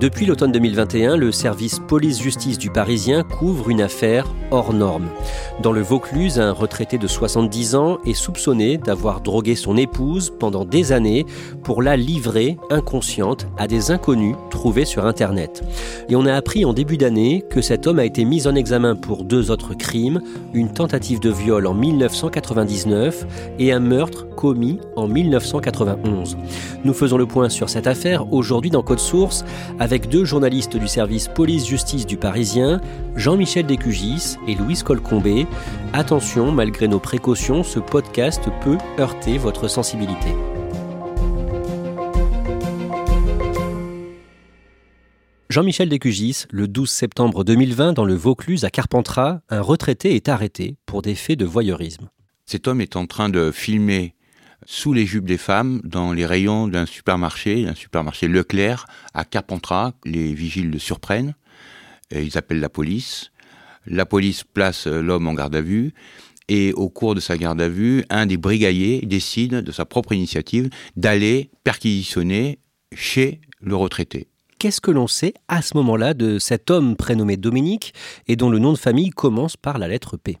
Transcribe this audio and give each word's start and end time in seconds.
Depuis 0.00 0.26
l'automne 0.26 0.50
2021, 0.50 1.16
le 1.16 1.30
service 1.30 1.78
police-justice 1.78 2.58
du 2.58 2.68
Parisien 2.68 3.22
couvre 3.22 3.70
une 3.70 3.80
affaire 3.80 4.26
hors 4.50 4.72
norme. 4.72 5.06
Dans 5.62 5.70
le 5.70 5.82
Vaucluse, 5.82 6.40
un 6.40 6.50
retraité 6.50 6.98
de 6.98 7.06
70 7.06 7.76
ans 7.76 7.98
est 8.04 8.12
soupçonné 8.12 8.76
d'avoir 8.76 9.20
drogué 9.20 9.54
son 9.54 9.76
épouse 9.76 10.32
pendant 10.38 10.64
des 10.64 10.90
années 10.90 11.24
pour 11.62 11.80
la 11.80 11.96
livrer 11.96 12.58
inconsciente 12.70 13.46
à 13.56 13.68
des 13.68 13.92
inconnus 13.92 14.34
trouvés 14.50 14.84
sur 14.84 15.06
Internet. 15.06 15.62
Et 16.08 16.16
on 16.16 16.26
a 16.26 16.34
appris 16.34 16.64
en 16.64 16.72
début 16.72 16.96
d'année 16.96 17.44
que 17.48 17.60
cet 17.60 17.86
homme 17.86 18.00
a 18.00 18.04
été 18.04 18.24
mis 18.24 18.48
en 18.48 18.56
examen 18.56 18.96
pour 18.96 19.22
deux 19.22 19.52
autres 19.52 19.74
crimes, 19.74 20.20
une 20.54 20.72
tentative 20.72 21.20
de 21.20 21.30
viol 21.30 21.68
en 21.68 21.74
1999 21.74 23.26
et 23.60 23.72
un 23.72 23.80
meurtre 23.80 24.26
commis 24.34 24.80
en 24.96 25.06
1991. 25.06 26.36
Nous 26.84 26.92
faisons 26.92 27.16
le 27.16 27.26
point 27.26 27.48
sur 27.48 27.70
cette 27.70 27.86
affaire 27.86 28.32
aujourd'hui 28.32 28.70
dans 28.70 28.82
Code 28.82 28.98
Source 28.98 29.44
avec 29.84 30.08
deux 30.08 30.24
journalistes 30.24 30.78
du 30.78 30.88
service 30.88 31.28
police-justice 31.28 32.06
du 32.06 32.16
Parisien, 32.16 32.80
Jean-Michel 33.16 33.66
Descugis 33.66 34.36
et 34.48 34.54
Louise 34.54 34.82
Colcombé. 34.82 35.46
Attention, 35.92 36.52
malgré 36.52 36.88
nos 36.88 37.00
précautions, 37.00 37.62
ce 37.62 37.80
podcast 37.80 38.42
peut 38.62 38.78
heurter 38.98 39.36
votre 39.36 39.68
sensibilité. 39.68 40.30
Jean-Michel 45.50 45.90
Descugis, 45.90 46.46
le 46.50 46.66
12 46.66 46.88
septembre 46.88 47.44
2020, 47.44 47.92
dans 47.92 48.06
le 48.06 48.14
Vaucluse 48.14 48.64
à 48.64 48.70
Carpentras, 48.70 49.40
un 49.50 49.60
retraité 49.60 50.14
est 50.14 50.30
arrêté 50.30 50.78
pour 50.86 51.02
des 51.02 51.14
faits 51.14 51.38
de 51.38 51.44
voyeurisme. 51.44 52.08
Cet 52.46 52.68
homme 52.68 52.80
est 52.80 52.96
en 52.96 53.04
train 53.04 53.28
de 53.28 53.50
filmer 53.50 54.14
sous 54.66 54.92
les 54.92 55.06
jupes 55.06 55.26
des 55.26 55.38
femmes 55.38 55.80
dans 55.84 56.12
les 56.12 56.26
rayons 56.26 56.68
d'un 56.68 56.86
supermarché, 56.86 57.64
d'un 57.64 57.74
supermarché 57.74 58.28
Leclerc 58.28 58.86
à 59.12 59.24
Carpentras. 59.24 59.92
Les 60.04 60.34
vigiles 60.34 60.70
le 60.70 60.78
surprennent, 60.78 61.34
ils 62.10 62.38
appellent 62.38 62.60
la 62.60 62.68
police. 62.68 63.30
La 63.86 64.06
police 64.06 64.44
place 64.44 64.86
l'homme 64.86 65.28
en 65.28 65.34
garde 65.34 65.54
à 65.56 65.60
vue. 65.60 65.92
Et 66.48 66.72
au 66.74 66.90
cours 66.90 67.14
de 67.14 67.20
sa 67.20 67.36
garde 67.38 67.60
à 67.60 67.68
vue, 67.68 68.04
un 68.10 68.26
des 68.26 68.36
brigadiers 68.36 69.00
décide 69.00 69.56
de 69.56 69.72
sa 69.72 69.84
propre 69.84 70.12
initiative 70.12 70.68
d'aller 70.96 71.50
perquisitionner 71.64 72.58
chez 72.94 73.40
le 73.60 73.76
retraité. 73.76 74.28
Qu'est-ce 74.58 74.80
que 74.80 74.90
l'on 74.90 75.06
sait 75.06 75.34
à 75.48 75.62
ce 75.62 75.76
moment-là 75.76 76.14
de 76.14 76.38
cet 76.38 76.70
homme 76.70 76.96
prénommé 76.96 77.36
Dominique 77.36 77.92
et 78.28 78.36
dont 78.36 78.50
le 78.50 78.58
nom 78.58 78.72
de 78.72 78.78
famille 78.78 79.10
commence 79.10 79.56
par 79.56 79.78
la 79.78 79.88
lettre 79.88 80.16
P? 80.16 80.38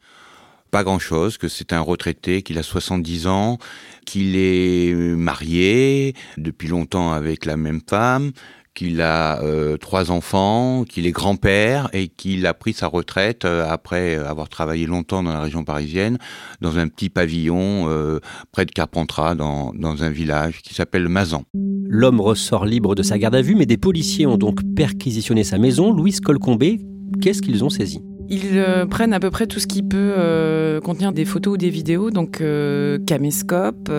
Pas 0.74 0.82
grand-chose, 0.82 1.38
que 1.38 1.46
c'est 1.46 1.72
un 1.72 1.80
retraité, 1.80 2.42
qu'il 2.42 2.58
a 2.58 2.64
70 2.64 3.28
ans, 3.28 3.58
qu'il 4.06 4.34
est 4.34 4.92
marié 4.92 6.14
depuis 6.36 6.66
longtemps 6.66 7.12
avec 7.12 7.44
la 7.44 7.56
même 7.56 7.80
femme, 7.88 8.32
qu'il 8.74 9.00
a 9.00 9.40
euh, 9.40 9.76
trois 9.76 10.10
enfants, 10.10 10.82
qu'il 10.82 11.06
est 11.06 11.12
grand-père 11.12 11.88
et 11.92 12.08
qu'il 12.08 12.44
a 12.44 12.54
pris 12.54 12.72
sa 12.72 12.88
retraite 12.88 13.44
euh, 13.44 13.64
après 13.70 14.16
avoir 14.16 14.48
travaillé 14.48 14.86
longtemps 14.86 15.22
dans 15.22 15.32
la 15.32 15.42
région 15.42 15.62
parisienne, 15.62 16.18
dans 16.60 16.76
un 16.76 16.88
petit 16.88 17.08
pavillon 17.08 17.88
euh, 17.88 18.18
près 18.50 18.66
de 18.66 18.72
Carpentras, 18.72 19.36
dans, 19.36 19.72
dans 19.74 20.02
un 20.02 20.10
village 20.10 20.60
qui 20.62 20.74
s'appelle 20.74 21.08
Mazan. 21.08 21.44
L'homme 21.86 22.20
ressort 22.20 22.66
libre 22.66 22.96
de 22.96 23.04
sa 23.04 23.16
garde 23.16 23.36
à 23.36 23.42
vue, 23.42 23.54
mais 23.54 23.66
des 23.66 23.76
policiers 23.76 24.26
ont 24.26 24.38
donc 24.38 24.58
perquisitionné 24.74 25.44
sa 25.44 25.58
maison. 25.58 25.92
Louise 25.92 26.18
Colcombé, 26.18 26.80
qu'est-ce 27.22 27.42
qu'ils 27.42 27.62
ont 27.62 27.70
saisi? 27.70 28.00
Ils 28.28 28.58
euh, 28.58 28.86
prennent 28.86 29.12
à 29.12 29.20
peu 29.20 29.30
près 29.30 29.46
tout 29.46 29.60
ce 29.60 29.66
qui 29.66 29.82
peut 29.82 30.14
euh, 30.16 30.80
contenir 30.80 31.12
des 31.12 31.24
photos 31.24 31.54
ou 31.54 31.56
des 31.56 31.70
vidéos, 31.70 32.10
donc 32.10 32.40
euh, 32.40 32.98
caméscope, 33.06 33.90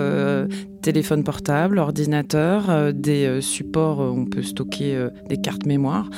téléphone 0.81 1.23
portable, 1.23 1.79
ordinateur, 1.79 2.93
des 2.93 3.39
supports 3.41 3.99
où 3.99 4.19
on 4.19 4.25
peut 4.25 4.43
stocker 4.43 5.07
des 5.29 5.37
cartes 5.37 5.65
mémoire. 5.65 6.09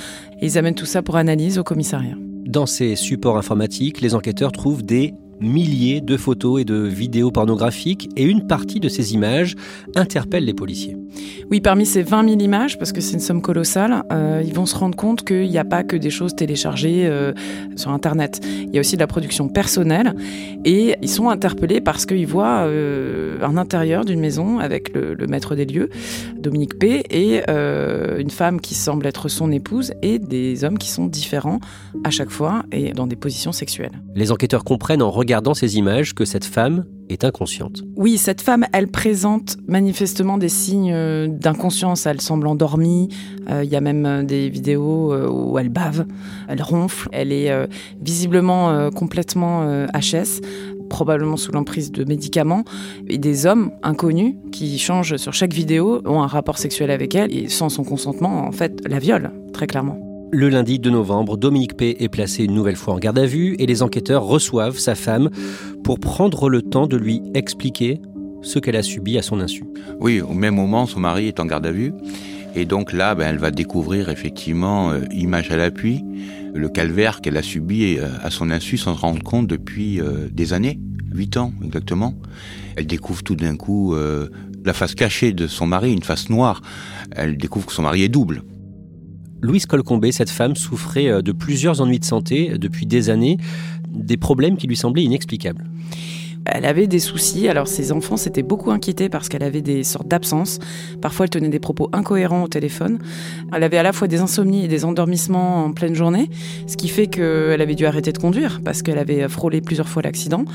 Et 0.41 0.47
ils 0.47 0.57
amènent 0.57 0.75
tout 0.75 0.85
ça 0.85 1.01
pour 1.01 1.15
analyse 1.15 1.57
au 1.57 1.63
commissariat. 1.63 2.15
Dans 2.45 2.65
ces 2.65 2.95
supports 2.95 3.37
informatiques, 3.37 4.01
les 4.01 4.15
enquêteurs 4.15 4.51
trouvent 4.51 4.83
des 4.83 5.13
milliers 5.39 6.01
de 6.01 6.17
photos 6.17 6.61
et 6.61 6.65
de 6.65 6.75
vidéos 6.75 7.31
pornographiques 7.31 8.09
et 8.15 8.23
une 8.23 8.47
partie 8.47 8.79
de 8.79 8.89
ces 8.89 9.13
images 9.13 9.55
interpelle 9.95 10.45
les 10.45 10.53
policiers. 10.53 10.97
Oui, 11.49 11.61
parmi 11.61 11.85
ces 11.85 12.03
20 12.03 12.27
000 12.29 12.39
images, 12.41 12.77
parce 12.77 12.91
que 12.91 13.01
c'est 13.01 13.13
une 13.13 13.19
somme 13.19 13.41
colossale, 13.41 14.03
euh, 14.11 14.41
ils 14.45 14.53
vont 14.53 14.65
se 14.65 14.75
rendre 14.75 14.95
compte 14.95 15.23
qu'il 15.23 15.49
n'y 15.49 15.57
a 15.57 15.65
pas 15.65 15.83
que 15.83 15.95
des 15.95 16.09
choses 16.09 16.35
téléchargées 16.35 17.05
euh, 17.05 17.33
sur 17.75 17.91
Internet. 17.91 18.41
Il 18.43 18.73
y 18.73 18.77
a 18.77 18.81
aussi 18.81 18.95
de 18.95 18.99
la 18.99 19.07
production 19.07 19.47
personnelle 19.47 20.13
et 20.65 20.95
ils 21.01 21.09
sont 21.09 21.29
interpellés 21.29 21.81
parce 21.81 22.05
qu'ils 22.05 22.27
voient 22.27 22.65
euh, 22.65 23.39
un 23.41 23.57
intérieur 23.57 24.05
d'une 24.05 24.19
maison 24.19 24.59
avec 24.59 24.93
le, 24.93 25.13
le, 25.13 25.27
maître 25.27 25.55
des 25.55 25.65
lieux, 25.65 25.89
Dominique 26.37 26.77
P, 26.79 27.03
et 27.09 27.41
une 27.47 28.29
femme 28.29 28.59
qui 28.59 28.75
semble 28.75 29.05
être 29.05 29.29
son 29.29 29.51
épouse 29.51 29.93
et 30.01 30.19
des 30.19 30.63
hommes 30.63 30.77
qui 30.77 30.89
sont 30.89 31.05
différents 31.05 31.59
à 32.03 32.09
chaque 32.09 32.29
fois 32.29 32.63
et 32.71 32.91
dans 32.91 33.07
des 33.07 33.15
positions 33.15 33.51
sexuelles. 33.51 33.91
Les 34.15 34.31
enquêteurs 34.31 34.63
comprennent 34.63 35.01
en 35.01 35.11
regardant 35.11 35.26
ces 35.53 35.77
images 35.77 36.13
que 36.13 36.25
cette 36.25 36.45
femme 36.45 36.85
est 37.09 37.23
inconsciente. 37.23 37.83
Oui, 37.95 38.17
cette 38.17 38.41
femme, 38.41 38.65
elle 38.73 38.87
présente 38.87 39.57
manifestement 39.67 40.37
des 40.37 40.49
signes 40.49 40.93
euh, 40.93 41.27
d'inconscience. 41.27 42.05
Elle 42.05 42.21
semble 42.21 42.47
endormie. 42.47 43.09
Euh, 43.49 43.63
il 43.63 43.69
y 43.69 43.75
a 43.75 43.81
même 43.81 44.05
euh, 44.05 44.23
des 44.23 44.49
vidéos 44.49 45.15
où 45.29 45.57
elle 45.57 45.69
bave, 45.69 46.05
elle 46.47 46.61
ronfle. 46.61 47.09
Elle 47.11 47.31
est 47.31 47.51
visiblement 48.01 48.89
complètement 48.91 49.85
HS 49.93 50.41
probablement 50.89 51.35
sous 51.35 51.51
l'emprise 51.51 51.91
de 51.91 52.05
médicaments, 52.05 52.63
et 53.09 53.17
des 53.17 53.45
hommes 53.45 53.71
inconnus 53.83 54.35
qui 54.53 54.79
changent 54.79 55.17
sur 55.17 55.33
chaque 55.33 55.53
vidéo, 55.53 56.01
ont 56.05 56.21
un 56.21 56.27
rapport 56.27 56.57
sexuel 56.57 56.91
avec 56.91 57.13
elle, 57.13 57.35
et 57.35 57.49
sans 57.49 57.67
son 57.67 57.83
consentement, 57.83 58.47
en 58.47 58.53
fait, 58.53 58.81
la 58.87 58.97
violent, 58.97 59.33
très 59.51 59.67
clairement. 59.67 60.06
Le 60.29 60.49
lundi 60.49 60.77
2 60.77 60.89
novembre, 60.89 61.37
Dominique 61.37 61.77
P. 61.77 62.03
est 62.03 62.09
placé 62.09 62.43
une 62.43 62.53
nouvelle 62.53 62.75
fois 62.75 62.95
en 62.95 62.99
garde 62.99 63.17
à 63.17 63.25
vue 63.25 63.55
et 63.59 63.65
les 63.65 63.81
enquêteurs 63.81 64.23
reçoivent 64.23 64.77
sa 64.77 64.93
femme 64.93 65.29
pour 65.85 66.01
prendre 66.01 66.49
le 66.49 66.61
temps 66.61 66.85
de 66.85 66.97
lui 66.97 67.21
expliquer 67.33 68.01
ce 68.41 68.59
qu'elle 68.59 68.75
a 68.75 68.83
subi 68.83 69.17
à 69.17 69.21
son 69.21 69.39
insu. 69.39 69.63
Oui, 70.01 70.19
au 70.19 70.33
même 70.33 70.55
moment, 70.55 70.85
son 70.85 70.99
mari 70.99 71.27
est 71.27 71.39
en 71.39 71.45
garde 71.45 71.65
à 71.65 71.71
vue. 71.71 71.93
Et 72.55 72.65
donc 72.65 72.91
là, 72.91 73.15
ben, 73.15 73.27
elle 73.29 73.37
va 73.37 73.51
découvrir 73.51 74.09
effectivement, 74.09 74.91
euh, 74.91 74.99
image 75.11 75.49
à 75.49 75.55
l'appui, 75.55 76.03
le 76.53 76.67
calvaire 76.67 77.21
qu'elle 77.21 77.37
a 77.37 77.41
subi 77.41 77.97
euh, 77.97 78.07
à 78.21 78.29
son 78.29 78.51
insu 78.51 78.75
sans 78.75 78.95
se 78.95 78.99
rendre 78.99 79.23
compte 79.23 79.47
depuis 79.47 80.01
euh, 80.01 80.27
des 80.29 80.51
années, 80.51 80.77
huit 81.13 81.37
ans 81.37 81.53
exactement. 81.63 82.13
Elle 82.75 82.85
découvre 82.85 83.23
tout 83.23 83.35
d'un 83.35 83.55
coup 83.55 83.95
la 84.65 84.73
face 84.73 84.93
cachée 84.93 85.31
de 85.31 85.47
son 85.47 85.65
mari, 85.65 85.93
une 85.93 86.03
face 86.03 86.29
noire. 86.29 86.61
Elle 87.15 87.37
découvre 87.37 87.65
que 87.65 87.73
son 87.73 87.83
mari 87.83 88.03
est 88.03 88.09
double. 88.09 88.43
Louise 89.41 89.65
Colcombé, 89.65 90.11
cette 90.11 90.29
femme, 90.29 90.55
souffrait 90.55 91.07
euh, 91.07 91.21
de 91.21 91.31
plusieurs 91.31 91.81
ennuis 91.81 91.99
de 91.99 92.05
santé 92.05 92.57
depuis 92.57 92.85
des 92.85 93.09
années, 93.09 93.37
des 93.89 94.17
problèmes 94.17 94.57
qui 94.57 94.67
lui 94.67 94.75
semblaient 94.75 95.03
inexplicables. 95.03 95.65
Elle 96.53 96.65
avait 96.65 96.87
des 96.87 96.99
soucis. 96.99 97.47
Alors 97.47 97.67
ses 97.67 97.91
enfants 97.91 98.17
s'étaient 98.17 98.43
beaucoup 98.43 98.71
inquiétés 98.71 99.09
parce 99.09 99.29
qu'elle 99.29 99.43
avait 99.43 99.61
des 99.61 99.83
sortes 99.83 100.07
d'absences. 100.07 100.59
Parfois, 101.01 101.25
elle 101.25 101.29
tenait 101.29 101.49
des 101.49 101.59
propos 101.59 101.89
incohérents 101.93 102.43
au 102.43 102.47
téléphone. 102.47 102.99
Elle 103.53 103.63
avait 103.63 103.77
à 103.77 103.83
la 103.83 103.93
fois 103.93 104.07
des 104.07 104.19
insomnies 104.19 104.65
et 104.65 104.67
des 104.67 104.85
endormissements 104.85 105.65
en 105.65 105.71
pleine 105.71 105.95
journée, 105.95 106.29
ce 106.67 106.77
qui 106.77 106.87
fait 106.87 107.07
qu'elle 107.07 107.61
avait 107.61 107.75
dû 107.75 107.85
arrêter 107.85 108.11
de 108.11 108.17
conduire 108.17 108.61
parce 108.63 108.81
qu'elle 108.81 108.97
avait 108.97 109.27
frôlé 109.27 109.61
plusieurs 109.61 109.89
fois 109.89 110.01
l'accident. 110.01 110.45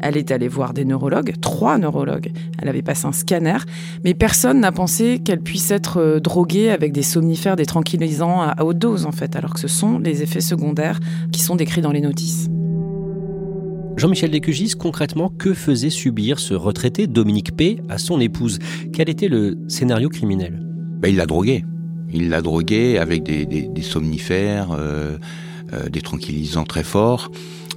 Elle 0.00 0.16
est 0.16 0.30
allée 0.30 0.48
voir 0.48 0.72
des 0.72 0.84
neurologues, 0.84 1.34
trois 1.40 1.78
neurologues. 1.78 2.32
Elle 2.60 2.68
avait 2.68 2.82
passé 2.82 3.06
un 3.06 3.12
scanner, 3.12 3.58
mais 4.04 4.14
personne 4.14 4.60
n'a 4.60 4.72
pensé 4.72 5.20
qu'elle 5.24 5.40
puisse 5.40 5.70
être 5.70 5.98
euh, 5.98 6.20
droguée 6.20 6.70
avec 6.70 6.92
des 6.92 7.02
somnifères, 7.02 7.56
des 7.56 7.66
tranquillisants 7.66 8.42
à 8.42 8.62
haute 8.64 8.78
dose 8.78 9.06
en 9.06 9.12
fait, 9.12 9.36
alors 9.36 9.54
que 9.54 9.60
ce 9.60 9.68
sont 9.68 9.98
les 9.98 10.22
effets 10.22 10.40
secondaires 10.40 11.00
qui 11.32 11.40
sont 11.40 11.56
décrits 11.56 11.80
dans 11.80 11.92
les 11.92 12.00
notices. 12.00 12.48
Jean-Michel 13.96 14.30
Descugis, 14.30 14.74
concrètement, 14.78 15.30
que 15.30 15.54
faisait 15.54 15.88
subir 15.88 16.38
ce 16.38 16.52
retraité 16.52 17.06
Dominique 17.06 17.56
P 17.56 17.80
à 17.88 17.96
son 17.96 18.20
épouse? 18.20 18.58
Quel 18.92 19.08
était 19.08 19.28
le 19.28 19.56
scénario 19.68 20.10
criminel? 20.10 20.60
Ben, 21.00 21.08
Il 21.08 21.16
l'a 21.16 21.24
drogué. 21.24 21.64
Il 22.12 22.28
l'a 22.28 22.42
drogué 22.42 22.98
avec 22.98 23.22
des, 23.22 23.82
somnifères, 23.82 24.72
euh, 24.72 25.16
euh, 25.72 25.88
des 25.88 26.02
tranquillisants 26.02 26.64
très 26.64 26.82
forts. 26.82 27.30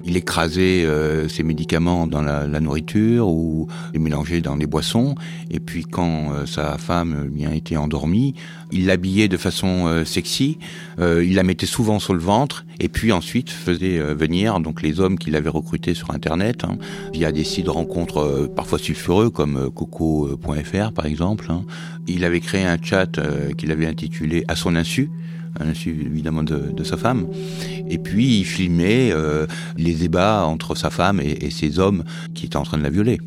Il 0.06 0.18
écrasait 0.18 0.86
euh, 0.86 1.28
ses 1.28 1.44
médicaments 1.44 2.08
dans 2.08 2.22
la, 2.22 2.48
nourriture 2.60 3.28
ou 3.28 3.68
les 3.94 4.00
mélangeait 4.00 4.42
dans 4.42 4.56
les 4.56 4.66
boissons. 4.66 5.16
Et 5.50 5.60
puis 5.60 5.84
quand 5.84 6.34
euh, 6.34 6.46
sa 6.46 6.78
femme 6.78 7.30
bien 7.32 7.52
était 7.52 7.78
endormie, 7.78 8.36
il 8.72 8.86
l'habillait 8.86 9.28
de 9.28 9.38
façon 9.38 9.88
euh, 9.88 10.06
sexy. 10.06 10.58
il 11.00 11.36
la 11.36 11.44
mettait 11.44 11.66
souvent 11.66 12.00
sur 12.00 12.14
le 12.14 12.20
ventre. 12.20 12.66
Et 12.80 12.88
puis 12.88 13.12
ensuite 13.12 13.50
faisait 13.50 14.00
venir 14.14 14.60
donc 14.62 14.82
les 14.82 15.00
hommes 15.02 15.18
qu'il 15.18 15.36
avait 15.36 15.50
recrutés 15.50 15.94
sur 15.94 16.12
Internet 16.12 16.64
hein, 16.64 16.78
via 17.14 17.32
des 17.32 17.44
sites 17.44 17.66
de 17.66 17.70
rencontres 17.70 18.50
parfois 18.56 18.80
sulfureux 18.80 19.30
comme 19.30 19.70
coco.fr 19.70 20.92
par 20.94 21.06
exemple. 21.06 21.48
Hein. 21.50 21.66
Il 22.08 22.24
avait 22.24 22.40
créé 22.40 22.66
un 22.66 22.78
chat 22.82 23.20
qu'il 23.58 23.72
avait 23.72 23.86
intitulé 23.86 24.46
À 24.48 24.56
son 24.56 24.76
insu 24.76 25.10
à 25.60 25.64
l'insu 25.64 25.90
évidemment 26.06 26.44
de, 26.44 26.84
sa 26.84 26.98
femme. 26.98 27.28
Et 27.88 27.98
puis 27.98 28.40
il 28.40 28.46
filmait 28.46 29.12
euh, 29.12 29.46
les 29.78 29.94
débats 29.94 30.46
entre 30.46 30.76
sa 30.76 30.90
femme 30.90 31.20
et, 31.20 31.46
et 31.46 31.50
ces 31.50 31.80
hommes 31.80 32.04
qui 32.34 32.46
étaient 32.46 32.58
en 32.58 32.64
train 32.64 32.78
de 32.78 32.84
la 32.84 32.90
violer. 32.90 33.20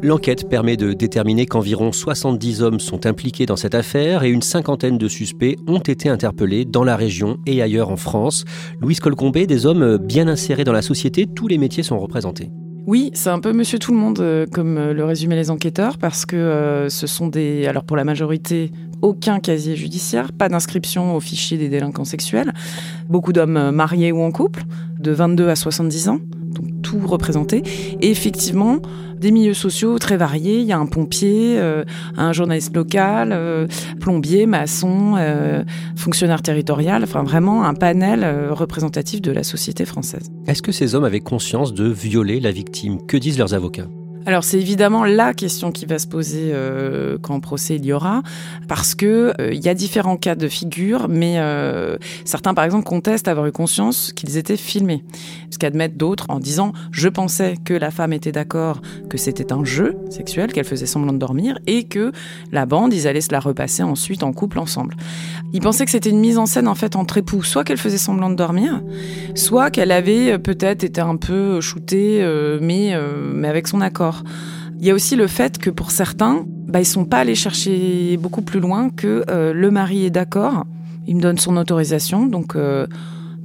L'enquête 0.00 0.48
permet 0.48 0.76
de 0.76 0.92
déterminer 0.92 1.46
qu'environ 1.46 1.90
70 1.90 2.62
hommes 2.62 2.78
sont 2.78 3.04
impliqués 3.04 3.46
dans 3.46 3.56
cette 3.56 3.74
affaire 3.74 4.22
et 4.22 4.30
une 4.30 4.42
cinquantaine 4.42 4.96
de 4.96 5.08
suspects 5.08 5.56
ont 5.66 5.80
été 5.80 6.08
interpellés 6.08 6.64
dans 6.64 6.84
la 6.84 6.94
région 6.94 7.38
et 7.46 7.62
ailleurs 7.62 7.90
en 7.90 7.96
France. 7.96 8.44
Louise 8.80 9.00
Colcombé, 9.00 9.48
des 9.48 9.66
hommes 9.66 9.96
bien 9.98 10.28
insérés 10.28 10.62
dans 10.62 10.72
la 10.72 10.82
société, 10.82 11.26
tous 11.26 11.48
les 11.48 11.58
métiers 11.58 11.82
sont 11.82 11.98
représentés. 11.98 12.52
Oui, 12.86 13.10
c'est 13.14 13.30
un 13.30 13.40
peu 13.40 13.52
monsieur 13.52 13.78
tout 13.78 13.92
le 13.92 13.98
monde, 13.98 14.20
euh, 14.20 14.46
comme 14.46 14.78
euh, 14.78 14.94
le 14.94 15.04
résumaient 15.04 15.36
les 15.36 15.50
enquêteurs, 15.50 15.98
parce 15.98 16.24
que 16.24 16.86
ce 16.88 17.06
sont 17.06 17.28
des. 17.28 17.66
Alors, 17.66 17.84
pour 17.84 17.96
la 17.96 18.04
majorité, 18.04 18.72
aucun 19.02 19.40
casier 19.40 19.76
judiciaire, 19.76 20.32
pas 20.32 20.48
d'inscription 20.48 21.14
au 21.14 21.20
fichier 21.20 21.58
des 21.58 21.68
délinquants 21.68 22.04
sexuels, 22.04 22.52
beaucoup 23.08 23.32
d'hommes 23.32 23.70
mariés 23.70 24.12
ou 24.12 24.22
en 24.22 24.30
couple, 24.30 24.64
de 24.98 25.12
22 25.12 25.48
à 25.48 25.56
70 25.56 26.08
ans, 26.08 26.18
donc 26.48 26.82
tout 26.82 27.00
représenté, 27.06 27.62
et 28.00 28.10
effectivement 28.10 28.80
des 29.18 29.30
milieux 29.30 29.54
sociaux 29.54 29.98
très 29.98 30.16
variés. 30.16 30.60
Il 30.60 30.66
y 30.66 30.72
a 30.72 30.78
un 30.78 30.86
pompier, 30.86 31.58
euh, 31.58 31.84
un 32.16 32.32
journaliste 32.32 32.74
local, 32.74 33.30
euh, 33.32 33.66
plombier, 34.00 34.46
maçon, 34.46 35.14
euh, 35.18 35.64
fonctionnaire 35.96 36.42
territorial, 36.42 37.02
enfin 37.02 37.22
vraiment 37.22 37.64
un 37.64 37.74
panel 37.74 38.24
représentatif 38.50 39.20
de 39.20 39.32
la 39.32 39.42
société 39.42 39.84
française. 39.84 40.30
Est-ce 40.46 40.62
que 40.62 40.72
ces 40.72 40.94
hommes 40.94 41.04
avaient 41.04 41.20
conscience 41.20 41.74
de 41.74 41.88
violer 41.88 42.40
la 42.40 42.52
victime? 42.52 42.98
Que 43.06 43.16
disent 43.16 43.38
leurs 43.38 43.54
avocats? 43.54 43.88
Alors 44.26 44.44
c'est 44.44 44.58
évidemment 44.58 45.04
la 45.04 45.32
question 45.32 45.72
qui 45.72 45.86
va 45.86 45.98
se 45.98 46.06
poser 46.06 46.50
euh, 46.52 47.18
quand 47.20 47.40
procès 47.40 47.76
il 47.76 47.84
y 47.84 47.92
aura, 47.92 48.22
parce 48.66 48.94
que 48.94 49.32
euh, 49.40 49.52
il 49.52 49.64
y 49.64 49.68
a 49.68 49.74
différents 49.74 50.16
cas 50.16 50.34
de 50.34 50.48
figure, 50.48 51.08
mais 51.08 51.36
euh, 51.38 51.96
certains 52.24 52.54
par 52.54 52.64
exemple 52.64 52.84
contestent 52.84 53.28
avoir 53.28 53.46
eu 53.46 53.52
conscience 53.52 54.12
qu'ils 54.12 54.36
étaient 54.36 54.56
filmés, 54.56 55.04
ce 55.50 55.58
qu'admettent 55.58 55.96
d'autres 55.96 56.26
en 56.28 56.40
disant 56.40 56.72
je 56.90 57.08
pensais 57.08 57.54
que 57.64 57.74
la 57.74 57.90
femme 57.90 58.12
était 58.12 58.32
d'accord 58.32 58.80
que 59.08 59.16
c'était 59.16 59.52
un 59.52 59.64
jeu 59.64 59.96
sexuel, 60.10 60.52
qu'elle 60.52 60.64
faisait 60.64 60.86
semblant 60.86 61.12
de 61.12 61.18
dormir, 61.18 61.58
et 61.66 61.84
que 61.84 62.12
la 62.52 62.66
bande 62.66 62.92
ils 62.92 63.06
allaient 63.06 63.20
se 63.20 63.32
la 63.32 63.40
repasser 63.40 63.82
ensuite 63.82 64.22
en 64.22 64.32
couple 64.32 64.58
ensemble. 64.58 64.96
Ils 65.52 65.60
pensaient 65.60 65.84
que 65.84 65.90
c'était 65.90 66.10
une 66.10 66.20
mise 66.20 66.38
en 66.38 66.46
scène 66.46 66.68
en 66.68 66.74
fait 66.74 66.96
entre 66.96 67.18
époux, 67.18 67.42
soit 67.42 67.64
qu'elle 67.64 67.78
faisait 67.78 67.98
semblant 67.98 68.30
de 68.30 68.34
dormir, 68.34 68.82
soit 69.34 69.70
qu'elle 69.70 69.92
avait 69.92 70.38
peut-être 70.38 70.84
été 70.84 71.00
un 71.00 71.16
peu 71.16 71.60
shootée, 71.60 72.26
mais 72.60 72.94
mais 73.32 73.48
avec 73.48 73.68
son 73.68 73.80
accord. 73.80 74.07
Il 74.80 74.86
y 74.86 74.90
a 74.90 74.94
aussi 74.94 75.16
le 75.16 75.26
fait 75.26 75.58
que 75.58 75.70
pour 75.70 75.90
certains, 75.90 76.44
bah, 76.46 76.80
ils 76.80 76.86
sont 76.86 77.04
pas 77.04 77.18
allés 77.18 77.34
chercher 77.34 78.16
beaucoup 78.16 78.42
plus 78.42 78.60
loin 78.60 78.90
que 78.90 79.24
euh, 79.28 79.52
le 79.52 79.70
mari 79.70 80.04
est 80.04 80.10
d'accord, 80.10 80.66
il 81.06 81.16
me 81.16 81.20
donne 81.20 81.38
son 81.38 81.56
autorisation, 81.56 82.26
donc 82.26 82.54
euh, 82.54 82.86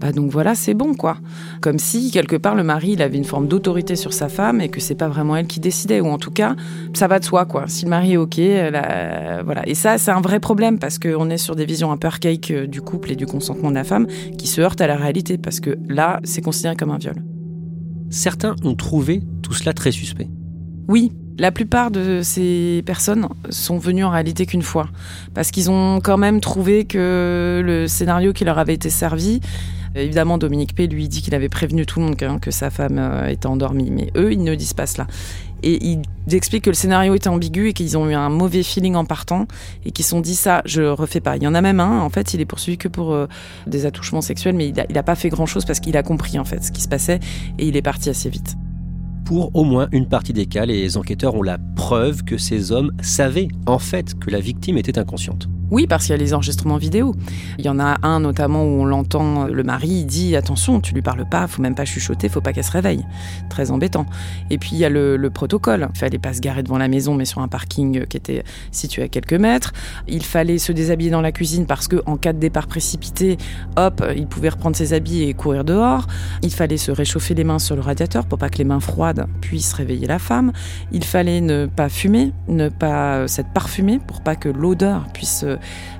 bah, 0.04 0.12
donc 0.12 0.30
voilà, 0.30 0.54
c'est 0.54 0.74
bon 0.74 0.96
quoi. 0.96 1.18
Comme 1.62 1.80
si 1.80 2.12
quelque 2.12 2.36
part 2.36 2.56
le 2.56 2.64
mari 2.64 2.92
il 2.92 3.02
avait 3.02 3.18
une 3.18 3.24
forme 3.24 3.48
d'autorité 3.48 3.96
sur 3.96 4.12
sa 4.12 4.28
femme 4.28 4.60
et 4.60 4.68
que 4.68 4.82
c'est 4.82 4.96
pas 4.96 5.08
vraiment 5.08 5.38
elle 5.38 5.48
qui 5.48 5.62
décidait, 5.62 6.02
ou 6.02 6.08
en 6.08 6.18
tout 6.18 6.30
cas 6.30 6.58
ça 6.94 7.08
va 7.08 7.20
de 7.20 7.24
soi 7.24 7.46
quoi. 7.46 7.64
Si 7.68 7.86
le 7.86 7.90
mari 7.90 8.14
est 8.14 8.18
ok, 8.18 8.36
voilà. 9.46 9.64
Et 9.66 9.76
ça 9.76 9.98
c'est 9.98 10.12
un 10.12 10.20
vrai 10.20 10.42
problème 10.42 10.78
parce 10.78 11.00
qu'on 11.00 11.30
est 11.30 11.38
sur 11.38 11.56
des 11.56 11.66
visions 11.66 11.92
un 11.94 11.98
peu 11.98 12.08
archaïques 12.08 12.52
euh, 12.52 12.68
du 12.68 12.82
couple 12.82 13.14
et 13.14 13.16
du 13.16 13.26
consentement 13.26 13.70
de 13.70 13.76
la 13.76 13.86
femme 13.86 14.08
qui 14.38 14.48
se 14.48 14.60
heurtent 14.60 14.82
à 14.82 14.88
la 14.88 14.98
réalité 14.98 15.38
parce 15.38 15.62
que 15.62 15.78
là 15.88 16.20
c'est 16.26 16.42
considéré 16.42 16.76
comme 16.76 16.92
un 16.92 16.98
viol. 16.98 17.24
Certains 18.10 18.56
ont 18.66 18.76
trouvé 18.76 19.24
tout 19.42 19.54
cela 19.54 19.72
très 19.74 19.92
suspect. 19.92 20.28
Oui, 20.88 21.12
la 21.38 21.52
plupart 21.52 21.92
de 21.92 22.22
ces 22.22 22.84
personnes 22.86 23.28
sont 23.50 23.78
venues 23.78 24.04
en 24.04 24.10
réalité 24.10 24.46
qu'une 24.46 24.62
fois, 24.62 24.90
parce 25.34 25.52
qu'ils 25.52 25.72
ont 25.72 26.00
quand 26.02 26.18
même 26.18 26.42
trouvé 26.42 26.86
que 26.86 27.62
le 27.66 27.88
scénario 27.88 28.34
qui 28.34 28.46
leur 28.46 28.60
avait 28.60 28.74
été 28.74 28.90
servi, 28.90 29.40
évidemment 29.96 30.38
Dominique 30.38 30.76
P 30.76 30.88
lui 30.88 31.08
dit 31.08 31.22
qu'il 31.22 31.36
avait 31.36 31.50
prévenu 31.50 31.86
tout 31.86 32.00
le 32.00 32.06
monde 32.06 32.40
que, 32.40 32.52
sa 32.52 32.70
femme 32.70 32.98
euh, 33.00 33.28
était 33.28 33.48
endormie, 33.48 33.92
mais 33.92 34.12
eux, 34.16 34.32
ils 34.32 34.44
ne 34.44 34.56
disent 34.56 34.74
pas 34.74 34.86
cela. 34.86 35.08
Et 35.66 35.84
ils 35.86 36.02
expliquent 36.36 36.66
que 36.66 36.70
le 36.70 36.76
scénario 36.76 37.16
était 37.16 37.30
ambigu 37.30 37.70
et 37.70 37.74
qu'ils 37.74 37.98
ont 37.98 38.10
eu 38.10 38.14
un 38.14 38.28
mauvais 38.28 38.64
feeling 38.64 38.96
en 38.96 39.06
partant 39.06 39.48
et 39.86 39.92
qu'ils 39.92 40.04
se 40.04 40.12
sont 40.12 40.20
dit 40.20 40.36
ça, 40.36 40.62
je 40.66 40.82
refais 40.82 41.22
pas. 41.22 41.38
Il 41.38 41.44
y 41.44 41.48
en 41.48 41.56
a 41.56 41.62
même 41.62 41.80
un, 41.80 42.02
en 42.02 42.10
fait, 42.10 42.34
il 42.34 42.42
est 42.42 42.46
poursuivi 42.46 42.78
que 42.78 42.90
pour 42.90 43.14
euh, 43.14 43.28
des 43.66 43.86
attouchements 43.86 44.22
sexuels, 44.22 44.56
mais 44.56 44.68
il 44.68 44.94
n'a 44.94 45.04
pas 45.04 45.16
fait 45.16 45.30
grand 45.30 45.46
chose 45.46 45.64
parce 45.64 45.80
qu'il 45.80 45.96
a 45.96 46.04
compris 46.04 46.38
en 46.38 46.44
fait 46.44 46.64
ce 46.64 46.72
qui 46.72 46.82
se 46.82 46.90
passait 46.90 47.22
et 47.58 47.66
il 47.66 47.78
est 47.78 47.82
parti 47.82 48.10
assez 48.10 48.30
vite. 48.30 48.58
Pour 49.34 49.50
au 49.56 49.64
moins 49.64 49.88
une 49.92 50.08
partie 50.08 50.32
des 50.32 50.46
cas, 50.46 50.68
les 50.68 50.96
enquêteurs 50.96 51.34
ont 51.34 51.42
la 51.42 51.58
preuve 51.76 52.24
que 52.24 52.38
ces 52.38 52.72
hommes 52.72 52.92
savaient 53.02 53.48
en 53.66 53.80
fait 53.80 54.14
que 54.20 54.30
la 54.30 54.40
victime 54.40 54.78
était 54.78 55.00
inconsciente. 55.00 55.48
Oui, 55.74 55.88
parce 55.88 56.04
qu'il 56.06 56.12
y 56.12 56.14
a 56.14 56.18
les 56.18 56.36
enregistrements 56.36 56.78
vidéo. 56.78 57.16
Il 57.58 57.66
y 57.66 57.70
en 57.70 57.80
a 57.80 57.98
un 58.04 58.20
notamment 58.20 58.64
où 58.64 58.82
on 58.82 58.86
l'entend, 58.86 59.46
le 59.46 59.64
mari 59.64 60.06
dit 60.06 60.36
attention, 60.36 60.80
tu 60.80 60.94
lui 60.94 61.02
parles 61.02 61.28
pas, 61.28 61.48
faut 61.48 61.64
même 61.64 61.74
pas 61.74 61.84
chuchoter, 61.84 62.30
faut 62.30 62.42
pas 62.42 62.54
qu'elle 62.54 62.64
se 62.64 62.72
réveille. 62.72 63.04
Très 63.50 63.72
embêtant. 63.72 64.06
Et 64.52 64.60
puis 64.60 64.70
il 64.74 64.78
y 64.78 64.86
a 64.86 64.90
le, 64.90 65.18
protocole. 65.34 65.90
Il 65.96 65.98
fallait 65.98 66.20
pas 66.20 66.32
se 66.34 66.42
garer 66.42 66.62
devant 66.62 66.78
la 66.78 66.88
maison, 66.88 67.16
mais 67.16 67.26
sur 67.26 67.42
un 67.42 67.48
parking 67.48 68.06
qui 68.06 68.18
était 68.18 68.44
situé 68.72 69.02
à 69.02 69.08
quelques 69.08 69.34
mètres. 69.34 69.74
Il 70.08 70.24
fallait 70.24 70.60
se 70.60 70.72
déshabiller 70.72 71.10
dans 71.10 71.22
la 71.22 71.32
cuisine 71.32 71.66
parce 71.66 71.88
que 71.88 72.04
en 72.06 72.18
cas 72.18 72.34
de 72.34 72.40
départ 72.40 72.68
précipité, 72.68 73.38
hop, 73.76 74.06
il 74.16 74.28
pouvait 74.28 74.50
reprendre 74.50 74.76
ses 74.76 74.94
habits 74.94 75.24
et 75.24 75.34
courir 75.34 75.64
dehors. 75.64 76.06
Il 76.44 76.54
fallait 76.54 76.78
se 76.78 76.92
réchauffer 76.92 77.34
les 77.34 77.44
mains 77.44 77.58
sur 77.58 77.76
le 77.76 77.82
radiateur 77.82 78.28
pour 78.28 78.38
pas 78.38 78.50
que 78.50 78.60
les 78.60 78.64
mains 78.64 78.80
froides 78.80 79.26
puissent 79.42 79.74
réveiller 79.74 80.06
la 80.06 80.20
femme. 80.20 80.52
Il 80.92 81.04
fallait 81.04 81.42
ne 81.42 81.66
pas 81.66 81.90
fumer, 81.90 82.32
ne 82.48 82.70
pas 82.70 83.28
s'être 83.28 83.52
parfumé 83.54 83.98
pour 84.06 84.22
pas 84.22 84.36
que 84.36 84.50
l'odeur 84.50 85.08
puisse 85.16 85.44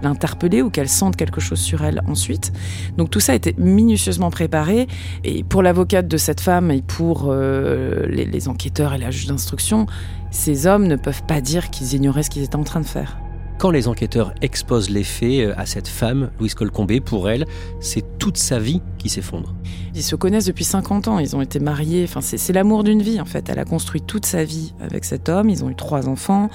l'interpeller 0.02 0.62
ou 0.62 0.70
qu'elle 0.70 0.90
sente 0.90 1.16
quelque 1.16 1.42
chose 1.42 1.60
sur 1.60 1.84
elle 1.84 2.02
ensuite. 2.08 2.52
Donc 2.98 3.10
tout 3.10 3.20
ça 3.20 3.36
été 3.36 3.56
minutieusement 3.58 4.32
préparé. 4.32 4.88
Et 5.24 5.44
pour 5.44 5.62
l'avocate 5.62 6.08
de 6.08 6.18
cette 6.18 6.42
femme 6.42 6.72
et 6.72 6.82
pour 6.82 7.28
euh, 7.28 8.06
les 8.08 8.48
enquêteurs 8.48 8.94
et 8.94 8.98
la 8.98 9.12
juge 9.12 9.28
d'instruction, 9.28 9.86
ces 10.32 10.68
hommes 10.68 10.88
ne 10.88 10.96
peuvent 10.96 11.24
pas 11.24 11.42
dire 11.42 11.70
qu'ils 11.70 11.94
ignoraient 11.94 12.24
ce 12.24 12.30
qu'ils 12.30 12.44
étaient 12.44 12.56
en 12.56 12.64
train 12.64 12.82
de 12.82 12.86
faire. 12.86 13.18
Quand 13.64 13.72
les 13.72 13.88
enquêteurs 13.88 14.34
exposent 14.42 14.90
les 14.90 15.06
faits 15.06 15.40
euh, 15.40 15.54
à 15.56 15.66
cette 15.66 15.88
femme, 15.88 16.32
Louise 16.38 16.54
Colcombé, 16.54 17.00
pour 17.00 17.30
elle, 17.30 17.46
c'est 17.80 18.04
toute 18.20 18.36
sa 18.36 18.60
vie 18.60 18.82
qui 18.98 19.08
s'effondre. 19.08 19.56
Ils 19.96 20.04
se 20.04 20.18
connaissent 20.18 20.48
depuis 20.48 20.66
50 20.66 21.08
ans, 21.08 21.18
ils 21.18 21.34
ont 21.34 21.42
été 21.42 21.62
mariés, 21.62 22.04
enfin, 22.04 22.20
c'est 22.20 22.52
l'amour 22.52 22.84
d'une 22.84 23.02
vie 23.02 23.22
en 23.22 23.26
fait. 23.26 23.48
Elle 23.48 23.60
a 23.60 23.64
construit 23.64 24.02
toute 24.02 24.26
sa 24.26 24.44
vie 24.44 24.74
avec 24.82 25.06
cet 25.06 25.30
homme, 25.30 25.50
ils 25.50 25.64
ont 25.64 25.70
eu 25.70 25.76
trois 25.76 26.10
enfants. 26.10 26.50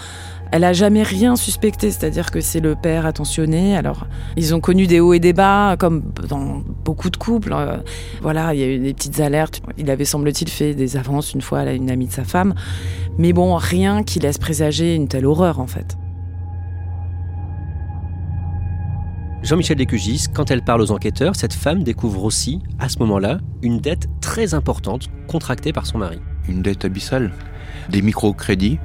Elle 0.52 0.64
a 0.64 0.74
jamais 0.74 1.02
rien 1.02 1.34
suspecté, 1.34 1.90
c'est-à-dire 1.90 2.30
que 2.30 2.42
c'est 2.42 2.60
le 2.60 2.74
père 2.74 3.06
attentionné. 3.06 3.74
Alors, 3.74 4.06
ils 4.36 4.54
ont 4.54 4.60
connu 4.60 4.86
des 4.86 5.00
hauts 5.00 5.14
et 5.14 5.18
des 5.18 5.32
bas, 5.32 5.76
comme 5.78 6.12
dans 6.28 6.62
beaucoup 6.84 7.08
de 7.08 7.16
couples. 7.16 7.54
Euh, 7.54 7.78
voilà, 8.20 8.52
il 8.52 8.60
y 8.60 8.62
a 8.64 8.66
eu 8.66 8.78
des 8.80 8.92
petites 8.92 9.18
alertes. 9.20 9.62
Il 9.78 9.90
avait, 9.90 10.04
semble-t-il, 10.04 10.50
fait 10.50 10.74
des 10.74 10.98
avances 10.98 11.32
une 11.32 11.40
fois 11.40 11.60
à 11.60 11.72
une 11.72 11.90
amie 11.90 12.08
de 12.08 12.12
sa 12.12 12.24
femme. 12.24 12.54
Mais 13.16 13.32
bon, 13.32 13.56
rien 13.56 14.02
qui 14.02 14.18
laisse 14.18 14.36
présager 14.36 14.94
une 14.94 15.08
telle 15.08 15.24
horreur, 15.24 15.58
en 15.58 15.66
fait. 15.66 15.96
Jean-Michel 19.48 19.78
Descugis, 19.78 20.26
quand 20.34 20.50
elle 20.50 20.60
parle 20.60 20.82
aux 20.82 20.90
enquêteurs, 20.90 21.34
cette 21.34 21.54
femme 21.54 21.82
découvre 21.82 22.24
aussi, 22.24 22.60
à 22.78 22.90
ce 22.90 22.98
moment-là, 22.98 23.38
une 23.62 23.80
dette 23.80 24.06
très 24.20 24.52
importante 24.52 25.08
contractée 25.26 25.72
par 25.72 25.86
son 25.86 25.96
mari. 25.96 26.18
Une 26.50 26.60
dette 26.60 26.84
abyssale. 26.84 27.32
Des 27.88 28.02
microcrédits 28.02 28.78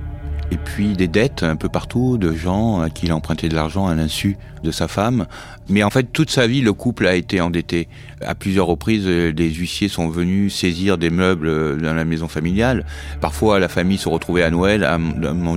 et 0.54 0.58
puis 0.58 0.94
des 0.94 1.08
dettes 1.08 1.42
un 1.42 1.56
peu 1.56 1.68
partout 1.68 2.20
de 2.20 2.32
gens 2.32 2.80
à 2.80 2.92
qui 2.92 3.08
il 3.08 3.12
a 3.12 3.16
emprunté 3.16 3.50
de 3.50 3.56
l'argent 3.56 3.88
à 3.88 3.96
l'insu 3.96 4.38
de 4.64 4.70
sa 4.70 4.88
femme. 4.88 5.26
Mais 5.68 5.82
en 5.82 5.90
fait, 5.90 6.04
toute 6.14 6.30
sa 6.30 6.46
vie, 6.46 6.62
le 6.62 6.74
couple 6.74 7.08
a 7.08 7.16
été 7.16 7.42
endetté. 7.42 7.88
À 8.22 8.36
plusieurs 8.36 8.68
reprises, 8.68 9.06
des 9.06 9.50
huissiers 9.50 9.88
sont 9.88 10.10
venus 10.10 10.54
saisir 10.54 11.00
des 11.00 11.10
meubles 11.10 11.82
dans 11.82 11.96
la 11.96 12.06
maison 12.06 12.28
familiale. 12.28 12.86
Parfois, 13.20 13.60
la 13.60 13.68
famille 13.68 13.98
se 13.98 14.08
retrouvait 14.08 14.44
à 14.44 14.52
Noël 14.52 14.84
à 14.84 15.00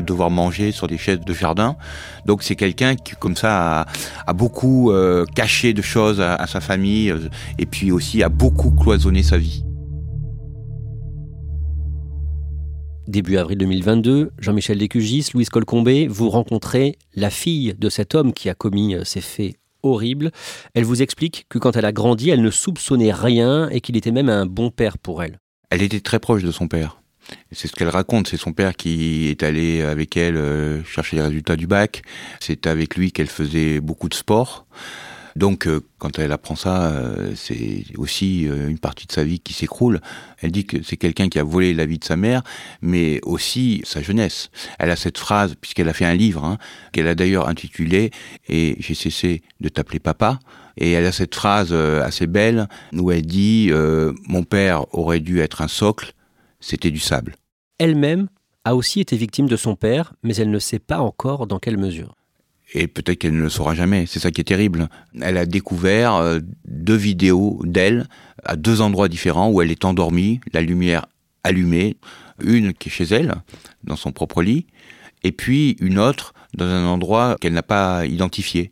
devoir 0.00 0.30
manger 0.30 0.72
sur 0.72 0.86
des 0.88 0.96
chaises 0.96 1.20
de 1.20 1.34
jardin. 1.34 1.76
Donc, 2.24 2.42
c'est 2.42 2.56
quelqu'un 2.56 2.96
qui, 2.96 3.14
comme 3.16 3.36
ça, 3.36 3.86
a, 4.26 4.32
beaucoup 4.32 4.92
euh, 4.92 5.26
caché 5.34 5.74
de 5.74 5.82
choses 5.82 6.22
à, 6.22 6.46
sa 6.46 6.60
famille 6.60 7.10
euh, 7.10 7.28
et 7.58 7.66
puis 7.66 7.92
aussi 7.92 8.22
a 8.22 8.30
beaucoup 8.30 8.70
cloisonné 8.70 9.22
sa 9.22 9.36
vie. 9.36 9.62
Début 13.08 13.36
avril 13.36 13.58
2022, 13.58 14.32
Jean-Michel 14.40 14.78
Descugis, 14.78 15.28
Louise 15.32 15.48
Colcombé, 15.48 16.08
vous 16.08 16.28
rencontrez 16.28 16.98
la 17.14 17.30
fille 17.30 17.74
de 17.78 17.88
cet 17.88 18.16
homme 18.16 18.32
qui 18.32 18.48
a 18.48 18.54
commis 18.54 18.96
euh, 18.96 19.04
ces 19.04 19.20
faits 19.20 19.54
horribles. 19.84 20.32
Elle 20.74 20.84
vous 20.84 21.02
explique 21.02 21.46
que 21.48 21.58
quand 21.58 21.76
elle 21.76 21.84
a 21.84 21.92
grandi, 21.92 22.30
elle 22.30 22.42
ne 22.42 22.50
soupçonnait 22.50 23.12
rien 23.12 23.68
et 23.68 23.80
qu'il 23.80 23.96
était 23.96 24.10
même 24.10 24.28
un 24.28 24.44
bon 24.44 24.70
père 24.70 24.98
pour 24.98 25.22
elle. 25.22 25.38
Elle 25.70 25.82
était 25.82 26.00
très 26.00 26.18
proche 26.18 26.42
de 26.42 26.50
son 26.50 26.66
père. 26.66 27.00
C'est 27.52 27.68
ce 27.68 27.74
qu'elle 27.74 27.88
raconte, 27.88 28.26
c'est 28.26 28.36
son 28.36 28.52
père 28.52 28.74
qui 28.74 29.28
est 29.28 29.44
allé 29.44 29.82
avec 29.82 30.16
elle 30.16 30.36
euh, 30.36 30.82
chercher 30.82 31.16
les 31.16 31.22
résultats 31.22 31.56
du 31.56 31.68
bac. 31.68 32.02
C'est 32.40 32.66
avec 32.66 32.96
lui 32.96 33.12
qu'elle 33.12 33.28
faisait 33.28 33.78
beaucoup 33.78 34.08
de 34.08 34.14
sport. 34.14 34.66
Donc, 35.36 35.66
euh, 35.66 35.80
quand 35.98 36.18
elle 36.18 36.32
apprend 36.32 36.56
ça, 36.56 36.92
euh, 36.92 37.32
c'est 37.36 37.84
aussi 37.98 38.48
euh, 38.48 38.70
une 38.70 38.78
partie 38.78 39.06
de 39.06 39.12
sa 39.12 39.22
vie 39.22 39.38
qui 39.38 39.52
s'écroule. 39.52 40.00
Elle 40.40 40.50
dit 40.50 40.64
que 40.64 40.82
c'est 40.82 40.96
quelqu'un 40.96 41.28
qui 41.28 41.38
a 41.38 41.44
volé 41.44 41.74
la 41.74 41.84
vie 41.84 41.98
de 41.98 42.04
sa 42.04 42.16
mère, 42.16 42.42
mais 42.80 43.20
aussi 43.22 43.82
sa 43.84 44.00
jeunesse. 44.00 44.50
Elle 44.78 44.90
a 44.90 44.96
cette 44.96 45.18
phrase, 45.18 45.54
puisqu'elle 45.60 45.90
a 45.90 45.92
fait 45.92 46.06
un 46.06 46.14
livre, 46.14 46.42
hein, 46.42 46.56
qu'elle 46.92 47.06
a 47.06 47.14
d'ailleurs 47.14 47.48
intitulé 47.48 48.12
«Et 48.48 48.76
j'ai 48.78 48.94
cessé 48.94 49.42
de 49.60 49.68
t'appeler 49.68 49.98
papa». 50.00 50.40
Et 50.78 50.92
elle 50.92 51.04
a 51.04 51.12
cette 51.12 51.34
phrase 51.34 51.72
assez 51.72 52.26
belle 52.26 52.68
où 52.92 53.10
elle 53.10 53.24
dit 53.24 53.70
Mon 54.28 54.42
père 54.42 54.94
aurait 54.94 55.20
dû 55.20 55.40
être 55.40 55.62
un 55.62 55.68
socle, 55.68 56.12
c'était 56.60 56.90
du 56.90 56.98
sable». 56.98 57.36
Elle-même 57.78 58.28
a 58.64 58.74
aussi 58.74 59.00
été 59.00 59.16
victime 59.16 59.48
de 59.48 59.56
son 59.56 59.74
père, 59.74 60.12
mais 60.22 60.36
elle 60.36 60.50
ne 60.50 60.58
sait 60.58 60.78
pas 60.78 60.98
encore 60.98 61.46
dans 61.46 61.58
quelle 61.58 61.78
mesure 61.78 62.14
et 62.76 62.88
peut-être 62.88 63.18
qu'elle 63.18 63.34
ne 63.34 63.40
le 63.40 63.48
saura 63.48 63.74
jamais. 63.74 64.04
C'est 64.06 64.18
ça 64.20 64.30
qui 64.30 64.42
est 64.42 64.44
terrible. 64.44 64.88
Elle 65.20 65.38
a 65.38 65.46
découvert 65.46 66.16
euh, 66.16 66.40
deux 66.66 66.94
vidéos 66.94 67.58
d'elle 67.64 68.06
à 68.44 68.54
deux 68.54 68.82
endroits 68.82 69.08
différents 69.08 69.50
où 69.50 69.62
elle 69.62 69.70
est 69.70 69.84
endormie, 69.84 70.40
la 70.52 70.60
lumière 70.60 71.06
allumée, 71.42 71.96
une 72.44 72.74
qui 72.74 72.90
est 72.90 72.92
chez 72.92 73.04
elle, 73.04 73.34
dans 73.82 73.96
son 73.96 74.12
propre 74.12 74.42
lit, 74.42 74.66
et 75.24 75.32
puis 75.32 75.76
une 75.80 75.98
autre 75.98 76.34
dans 76.54 76.66
un 76.66 76.86
endroit 76.86 77.36
qu'elle 77.40 77.54
n'a 77.54 77.62
pas 77.62 78.04
identifié. 78.04 78.70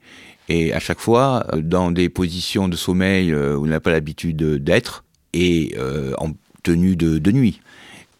Et 0.51 0.75
à 0.75 0.81
chaque 0.81 1.01
fois, 1.01 1.47
euh, 1.55 1.63
dans 1.63 1.91
des 1.91 2.11
positions 2.11 2.69
de 2.69 2.77
sommeil 2.77 3.33
euh, 3.33 3.57
où 3.57 3.65
elle 3.65 3.71
n'a 3.71 3.81
pas 3.81 3.91
l'habitude 3.91 4.37
d'être, 4.63 5.05
et 5.33 5.75
en 6.19 6.31
tenue 6.63 6.95
de 6.95 7.33
nuit 7.33 7.61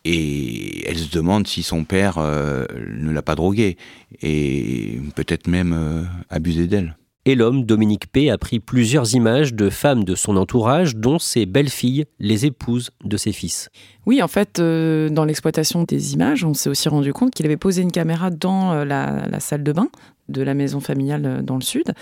et 0.05 0.89
elle 0.89 0.99
se 0.99 1.11
demande 1.11 1.47
si 1.47 1.63
son 1.63 1.85
père 1.85 2.19
euh, 2.19 2.67
ne 2.99 3.11
l'a 3.11 3.23
pas 3.23 3.35
droguée 3.35 3.77
et 4.23 5.01
peut-être 5.15 5.47
même 5.47 5.73
euh, 5.73 6.03
abusé 6.31 6.67
d'elle. 6.67 6.97
Et 7.27 7.37
l'homme, 7.37 7.65
Dominique 7.65 8.13
P., 8.13 8.29
a 8.29 8.37
pris 8.37 8.61
plusieurs 8.61 9.15
images 9.15 9.55
de 9.55 9.71
femmes 9.71 10.05
de 10.05 10.15
son 10.15 10.37
entourage, 10.37 10.95
dont 10.95 11.19
ses 11.19 11.47
belles-filles, 11.47 12.05
les 12.19 12.45
épouses 12.45 12.91
de 13.03 13.17
ses 13.17 13.33
fils. 13.33 13.71
Oui, 14.05 14.23
en 14.23 14.29
fait, 14.29 14.59
euh, 14.59 15.09
dans 15.09 15.25
l'exploitation 15.25 15.85
des 15.85 16.13
images, 16.13 16.45
on 16.45 16.53
s'est 16.53 16.69
aussi 16.69 16.87
rendu 16.91 17.15
compte 17.15 17.31
qu'il 17.33 17.47
avait 17.47 17.57
posé 17.57 17.81
une 17.81 17.93
caméra 17.93 18.29
dans 18.29 18.85
la, 18.85 19.41
salle 19.41 19.63
de 19.63 19.73
bain 19.73 19.89
de 20.29 20.43
la 20.43 20.53
maison 20.53 20.81
familiale 20.81 21.43
dans 21.43 21.57
le 21.57 21.63
sud. 21.63 21.95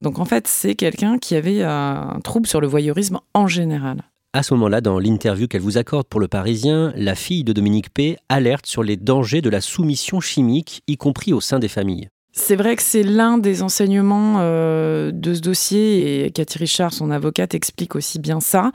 Donc 0.00 0.18
en 0.18 0.24
fait, 0.24 0.46
c'est 0.46 0.74
quelqu'un 0.74 1.18
qui 1.18 1.34
avait 1.34 1.62
un 1.62 2.18
trouble 2.24 2.46
sur 2.46 2.62
le 2.62 2.66
voyeurisme 2.66 3.20
en 3.34 3.46
général. 3.48 4.02
À 4.32 4.44
ce 4.44 4.54
moment-là, 4.54 4.80
dans 4.80 5.00
l'interview 5.00 5.48
qu'elle 5.48 5.60
vous 5.60 5.76
accorde 5.76 6.06
pour 6.06 6.20
Le 6.20 6.28
Parisien, 6.28 6.92
la 6.94 7.16
fille 7.16 7.42
de 7.42 7.52
Dominique 7.52 7.92
P. 7.92 8.16
alerte 8.28 8.64
sur 8.64 8.84
les 8.84 8.96
dangers 8.96 9.40
de 9.40 9.50
la 9.50 9.60
soumission 9.60 10.20
chimique, 10.20 10.84
y 10.86 10.96
compris 10.96 11.32
au 11.32 11.40
sein 11.40 11.58
des 11.58 11.66
familles. 11.66 12.10
C'est 12.30 12.54
vrai 12.54 12.76
que 12.76 12.82
c'est 12.82 13.02
l'un 13.02 13.38
des 13.38 13.64
enseignements 13.64 14.36
euh, 14.38 15.10
de 15.12 15.34
ce 15.34 15.40
dossier 15.40 16.26
et 16.26 16.30
Cathy 16.30 16.58
Richard, 16.58 16.92
son 16.92 17.10
avocate, 17.10 17.56
explique 17.56 17.96
aussi 17.96 18.20
bien 18.20 18.38
ça. 18.38 18.70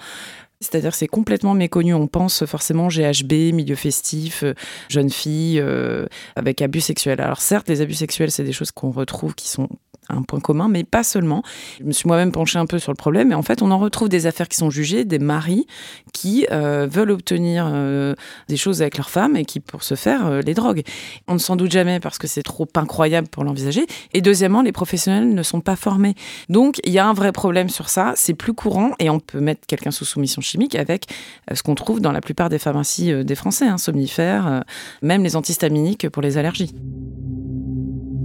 C'est-à-dire 0.60 0.94
c'est 0.94 1.08
complètement 1.08 1.54
méconnu. 1.54 1.94
On 1.94 2.08
pense 2.08 2.46
forcément 2.46 2.90
GHB, 2.90 3.54
milieu 3.54 3.76
festif, 3.76 4.44
euh, 4.44 4.56
jeune 4.90 5.10
fille 5.10 5.62
euh, 5.62 6.06
avec 6.36 6.62
abus 6.62 6.82
sexuels. 6.82 7.22
Alors 7.22 7.40
certes, 7.40 7.70
les 7.70 7.80
abus 7.80 7.94
sexuels, 7.94 8.32
c'est 8.32 8.44
des 8.44 8.52
choses 8.52 8.72
qu'on 8.72 8.92
retrouve 8.92 9.36
qui 9.36 9.48
sont 9.48 9.70
un 10.10 10.22
point 10.22 10.40
commun, 10.40 10.68
mais 10.68 10.84
pas 10.84 11.04
seulement. 11.04 11.44
Je 11.80 11.86
me 11.86 11.92
suis 11.92 12.08
moi-même 12.08 12.32
penchée 12.32 12.60
un 12.60 12.66
peu 12.66 12.80
sur 12.80 12.92
le 12.92 12.96
problème, 12.96 13.32
et 13.32 13.36
en 13.36 13.42
fait, 13.42 13.62
on 13.62 13.72
en 13.72 13.80
retrouve 13.80 14.10
des 14.10 14.28
affaires 14.28 14.48
qui 14.48 14.58
sont 14.58 14.70
jugées, 14.70 15.06
des 15.06 15.20
maris 15.20 15.68
qui 16.14 16.46
euh, 16.52 16.88
veulent 16.90 17.12
obtenir 17.12 17.70
euh, 17.72 18.16
des 18.48 18.58
choses 18.58 18.82
avec 18.82 18.98
leurs 18.98 19.10
femmes 19.10 19.36
et 19.36 19.46
qui, 19.46 19.60
pour 19.60 19.84
ce 19.84 19.96
faire, 19.96 20.26
euh, 20.28 20.42
les 20.42 20.54
droguent. 20.54 20.84
On 21.28 21.34
ne 21.34 21.40
s'en 21.40 21.56
doute 21.56 21.72
jamais 21.72 22.00
parce 22.00 22.18
que 22.18 22.28
c'est 22.28 22.44
trop 22.44 22.68
incroyable 22.76 23.28
pour 23.28 23.44
l'envisager. 23.44 23.86
Et 24.14 24.22
deuxièmement, 24.22 24.62
les 24.62 24.72
professionnels 24.72 25.34
ne 25.34 25.44
sont 25.44 25.62
pas 25.62 25.76
formés. 25.76 26.16
Donc, 26.50 26.80
il 26.84 26.92
y 26.92 27.00
a 27.00 27.06
un 27.06 27.14
vrai 27.14 27.32
problème 27.32 27.70
sur 27.70 27.90
ça. 27.90 28.14
C'est 28.16 28.34
plus 28.34 28.54
courant, 28.54 28.92
et 29.00 29.10
on 29.10 29.20
peut 29.20 29.40
mettre 29.40 29.66
quelqu'un 29.68 29.92
sous 29.92 30.06
soumission 30.06 30.42
chimique 30.42 30.76
avec 30.76 31.06
ce 31.54 31.62
qu'on 31.64 31.76
trouve 31.76 32.02
dans 32.02 32.12
la 32.12 32.22
plupart 32.22 32.50
des 32.50 32.60
pharmacies 32.60 33.24
des 33.24 33.36
Français, 33.36 33.68
hein, 33.68 33.78
somnifères, 33.78 34.64
même 35.02 35.24
les 35.24 35.36
antihistaminiques 35.36 36.10
pour 36.10 36.22
les 36.22 36.38
allergies. 36.38 36.74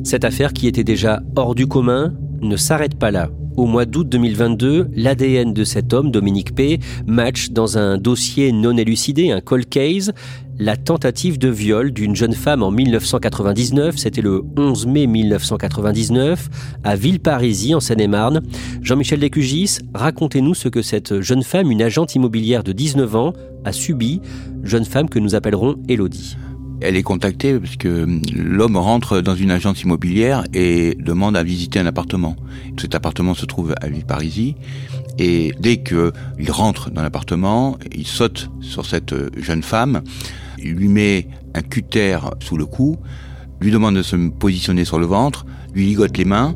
Cette 0.03 0.25
affaire 0.25 0.53
qui 0.53 0.67
était 0.67 0.85
déjà 0.85 1.23
hors 1.37 1.55
du 1.55 1.67
commun 1.67 2.15
ne 2.41 2.57
s'arrête 2.57 2.99
pas 2.99 3.11
là. 3.11 3.31
Au 3.57 3.67
mois 3.67 3.85
d'août 3.85 4.09
2022, 4.09 4.89
l'ADN 4.95 5.53
de 5.53 5.65
cet 5.65 5.93
homme, 5.93 6.11
Dominique 6.11 6.55
P., 6.55 6.79
match 7.07 7.51
dans 7.51 7.77
un 7.77 7.99
dossier 7.99 8.53
non 8.53 8.77
élucidé, 8.77 9.31
un 9.31 9.41
cold 9.41 9.69
case, 9.69 10.13
la 10.59 10.77
tentative 10.77 11.39
de 11.39 11.49
viol 11.49 11.91
d'une 11.91 12.17
jeune 12.17 12.33
femme 12.33 12.63
en 12.63 12.71
1999, 12.71 13.97
c'était 13.97 14.23
le 14.23 14.43
11 14.57 14.87
mai 14.87 15.07
1999, 15.07 16.49
à 16.85 16.97
Villeparisis, 16.97 17.75
en 17.75 17.81
Seine-et-Marne. 17.81 18.41
Jean-Michel 18.83 19.21
Descugis, 19.21 19.79
racontez-nous 19.95 20.55
ce 20.55 20.69
que 20.69 20.83
cette 20.83 21.21
jeune 21.21 21.43
femme, 21.43 21.71
une 21.71 21.83
agente 21.83 22.15
immobilière 22.15 22.63
de 22.63 22.73
19 22.73 23.17
ans, 23.17 23.33
a 23.65 23.73
subi, 23.73 24.21
jeune 24.63 24.85
femme 24.85 25.09
que 25.09 25.19
nous 25.19 25.35
appellerons 25.35 25.77
Elodie. 25.89 26.37
Elle 26.83 26.97
est 26.97 27.03
contactée 27.03 27.59
parce 27.59 27.77
que 27.77 28.07
l'homme 28.35 28.77
rentre 28.77 29.21
dans 29.21 29.35
une 29.35 29.51
agence 29.51 29.83
immobilière 29.83 30.45
et 30.55 30.97
demande 30.99 31.37
à 31.37 31.43
visiter 31.43 31.79
un 31.79 31.87
appartement. 31.87 32.37
Cet 32.81 32.95
appartement 32.95 33.35
se 33.35 33.45
trouve 33.45 33.75
à 33.81 33.89
Villeparisis. 33.89 34.55
Et 35.19 35.53
dès 35.61 35.83
qu'il 35.83 36.51
rentre 36.51 36.91
dans 36.91 37.03
l'appartement, 37.03 37.77
il 37.95 38.07
saute 38.07 38.51
sur 38.63 38.87
cette 38.87 39.15
jeune 39.39 39.63
femme, 39.63 40.01
il 40.59 40.73
lui 40.73 40.89
met 40.89 41.29
un 41.55 41.61
cutter 41.61 42.19
sous 42.41 42.57
le 42.57 42.65
cou, 42.65 42.97
lui 43.61 43.71
demande 43.71 43.97
de 43.97 44.03
se 44.03 44.17
positionner 44.17 44.87
sur 44.87 44.99
le 44.99 45.07
ventre, 45.07 45.45
lui 45.75 45.85
ligote 45.85 46.17
les 46.17 46.25
mains 46.25 46.55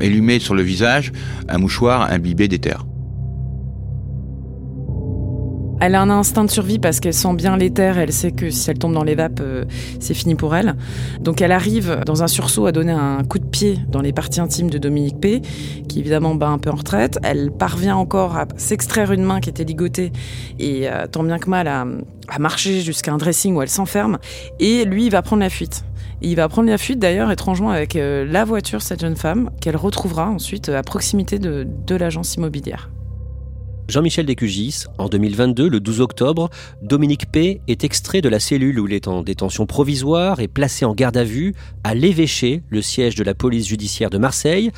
et 0.00 0.08
lui 0.08 0.20
met 0.20 0.38
sur 0.38 0.54
le 0.54 0.62
visage 0.62 1.12
un 1.48 1.58
mouchoir 1.58 2.12
imbibé 2.12 2.46
d'éther. 2.46 2.84
Elle 5.86 5.96
a 5.96 6.00
un 6.00 6.08
instinct 6.08 6.44
de 6.44 6.50
survie 6.50 6.78
parce 6.78 6.98
qu'elle 6.98 7.12
sent 7.12 7.34
bien 7.34 7.58
l'éther, 7.58 7.98
elle 7.98 8.10
sait 8.10 8.32
que 8.32 8.48
si 8.48 8.70
elle 8.70 8.78
tombe 8.78 8.94
dans 8.94 9.04
les 9.04 9.14
vapes, 9.14 9.40
euh, 9.42 9.66
c'est 10.00 10.14
fini 10.14 10.34
pour 10.34 10.56
elle. 10.56 10.76
Donc 11.20 11.42
elle 11.42 11.52
arrive 11.52 12.00
dans 12.06 12.22
un 12.22 12.26
sursaut 12.26 12.64
à 12.64 12.72
donner 12.72 12.92
un 12.92 13.22
coup 13.22 13.38
de 13.38 13.44
pied 13.44 13.78
dans 13.88 14.00
les 14.00 14.14
parties 14.14 14.40
intimes 14.40 14.70
de 14.70 14.78
Dominique 14.78 15.20
P, 15.20 15.42
qui 15.86 15.98
évidemment 16.00 16.36
bat 16.36 16.48
un 16.48 16.56
peu 16.56 16.70
en 16.70 16.76
retraite. 16.76 17.18
Elle 17.22 17.50
parvient 17.52 17.96
encore 17.96 18.34
à 18.34 18.46
s'extraire 18.56 19.12
une 19.12 19.24
main 19.24 19.40
qui 19.40 19.50
était 19.50 19.64
ligotée 19.64 20.10
et 20.58 20.88
euh, 20.88 21.06
tant 21.06 21.22
bien 21.22 21.38
que 21.38 21.50
mal 21.50 21.68
à, 21.68 21.84
marcher 22.38 22.80
jusqu'à 22.80 23.12
un 23.12 23.18
dressing 23.18 23.54
où 23.54 23.60
elle 23.60 23.68
s'enferme. 23.68 24.16
Et 24.60 24.86
lui, 24.86 25.04
il 25.04 25.10
va 25.10 25.20
prendre 25.20 25.42
la 25.42 25.50
fuite. 25.50 25.84
il 26.22 26.36
va 26.36 26.48
prendre 26.48 26.70
la 26.70 26.78
fuite 26.78 26.98
d'ailleurs 26.98 27.30
étrangement 27.30 27.68
avec 27.68 27.96
euh, 27.96 28.24
la 28.24 28.46
voiture, 28.46 28.80
cette 28.80 29.02
jeune 29.02 29.16
femme, 29.16 29.50
qu'elle 29.60 29.76
retrouvera 29.76 30.30
ensuite 30.30 30.70
à 30.70 30.82
proximité 30.82 31.38
de 31.38 31.94
l'agence 31.94 32.36
immobilière. 32.36 32.88
Jean-Michel 33.88 34.24
Descugis, 34.24 34.84
en 34.98 35.08
2022, 35.08 35.68
le 35.68 35.78
12 35.78 36.00
octobre, 36.00 36.48
Dominique 36.82 37.30
P. 37.30 37.60
est 37.68 37.84
extrait 37.84 38.22
de 38.22 38.28
la 38.28 38.40
cellule 38.40 38.80
où 38.80 38.88
il 38.88 38.94
est 38.94 39.08
en 39.08 39.22
détention 39.22 39.66
provisoire 39.66 40.40
et 40.40 40.48
placé 40.48 40.84
en 40.84 40.94
garde 40.94 41.16
à 41.16 41.24
vue 41.24 41.54
à 41.84 41.94
l'évêché, 41.94 42.62
le 42.70 42.80
siège 42.80 43.14
de 43.14 43.24
la 43.24 43.34
police 43.34 43.68
judiciaire 43.68 44.10
de 44.10 44.18
Marseille. 44.18 44.70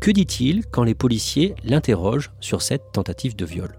Que 0.00 0.10
dit-il 0.10 0.64
quand 0.66 0.84
les 0.84 0.94
policiers 0.94 1.54
l'interrogent 1.62 2.30
sur 2.40 2.62
cette 2.62 2.92
tentative 2.92 3.36
de 3.36 3.44
viol? 3.44 3.78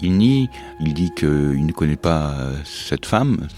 Il 0.00 0.16
nie, 0.16 0.48
il 0.80 0.94
dit 0.94 1.10
qu'il 1.14 1.66
ne 1.66 1.72
connaît 1.72 1.96
pas 1.96 2.34
cette 2.64 3.04
femme 3.04 3.48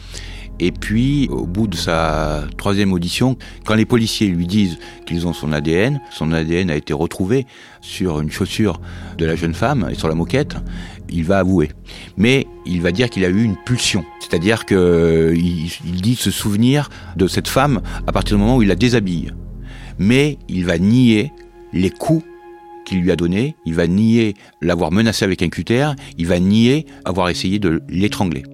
Et 0.64 0.70
puis, 0.70 1.26
au 1.28 1.44
bout 1.44 1.66
de 1.66 1.74
sa 1.74 2.44
troisième 2.56 2.92
audition, 2.92 3.36
quand 3.64 3.74
les 3.74 3.84
policiers 3.84 4.28
lui 4.28 4.46
disent 4.46 4.78
qu'ils 5.06 5.26
ont 5.26 5.32
son 5.32 5.52
ADN, 5.52 6.00
son 6.12 6.30
ADN 6.30 6.70
a 6.70 6.76
été 6.76 6.92
retrouvé 6.92 7.48
sur 7.80 8.20
une 8.20 8.30
chaussure 8.30 8.80
de 9.18 9.26
la 9.26 9.34
jeune 9.34 9.54
femme 9.54 9.88
et 9.90 9.96
sur 9.96 10.06
la 10.06 10.14
moquette, 10.14 10.54
il 11.08 11.24
va 11.24 11.40
avouer. 11.40 11.72
Mais 12.16 12.46
il 12.64 12.80
va 12.80 12.92
dire 12.92 13.10
qu'il 13.10 13.24
a 13.24 13.28
eu 13.28 13.42
une 13.42 13.56
pulsion. 13.56 14.04
C'est-à-dire 14.20 14.64
qu'il 14.64 14.76
il 15.84 16.00
dit 16.00 16.14
se 16.14 16.30
souvenir 16.30 16.90
de 17.16 17.26
cette 17.26 17.48
femme 17.48 17.82
à 18.06 18.12
partir 18.12 18.36
du 18.36 18.42
moment 18.44 18.58
où 18.58 18.62
il 18.62 18.68
la 18.68 18.76
déshabille. 18.76 19.32
Mais 19.98 20.38
il 20.48 20.64
va 20.64 20.78
nier 20.78 21.32
les 21.72 21.90
coups 21.90 22.24
qu'il 22.84 23.00
lui 23.00 23.10
a 23.10 23.16
donnés, 23.16 23.56
il 23.66 23.74
va 23.74 23.88
nier 23.88 24.34
l'avoir 24.60 24.92
menacé 24.92 25.24
avec 25.24 25.42
un 25.42 25.48
cutter, 25.48 25.90
il 26.18 26.28
va 26.28 26.38
nier 26.38 26.86
avoir 27.04 27.30
essayé 27.30 27.58
de 27.58 27.82
l'étrangler. 27.88 28.44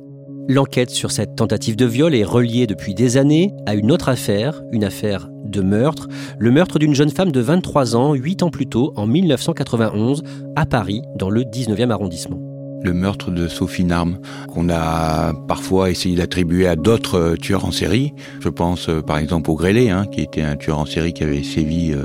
L'enquête 0.50 0.88
sur 0.88 1.10
cette 1.10 1.36
tentative 1.36 1.76
de 1.76 1.84
viol 1.84 2.14
est 2.14 2.24
reliée 2.24 2.66
depuis 2.66 2.94
des 2.94 3.18
années 3.18 3.52
à 3.66 3.74
une 3.74 3.92
autre 3.92 4.08
affaire, 4.08 4.62
une 4.72 4.82
affaire 4.82 5.28
de 5.44 5.60
meurtre, 5.60 6.08
le 6.38 6.50
meurtre 6.50 6.78
d'une 6.78 6.94
jeune 6.94 7.10
femme 7.10 7.32
de 7.32 7.40
23 7.40 7.96
ans, 7.96 8.14
8 8.14 8.42
ans 8.42 8.50
plus 8.50 8.66
tôt, 8.66 8.94
en 8.96 9.06
1991, 9.06 10.22
à 10.56 10.64
Paris, 10.64 11.02
dans 11.16 11.28
le 11.28 11.42
19e 11.42 11.90
arrondissement 11.90 12.47
le 12.82 12.92
meurtre 12.92 13.30
de 13.30 13.48
Sophie 13.48 13.84
Narme, 13.84 14.18
qu'on 14.48 14.68
a 14.70 15.32
parfois 15.46 15.90
essayé 15.90 16.16
d'attribuer 16.16 16.66
à 16.66 16.76
d'autres 16.76 17.18
euh, 17.18 17.36
tueurs 17.36 17.64
en 17.64 17.72
série. 17.72 18.12
Je 18.40 18.48
pense 18.48 18.88
euh, 18.88 19.00
par 19.00 19.18
exemple 19.18 19.50
au 19.50 19.54
Grélé, 19.54 19.90
hein, 19.90 20.06
qui 20.10 20.20
était 20.20 20.42
un 20.42 20.56
tueur 20.56 20.78
en 20.78 20.86
série 20.86 21.12
qui 21.12 21.22
avait 21.22 21.42
sévi 21.42 21.92
euh, 21.92 22.04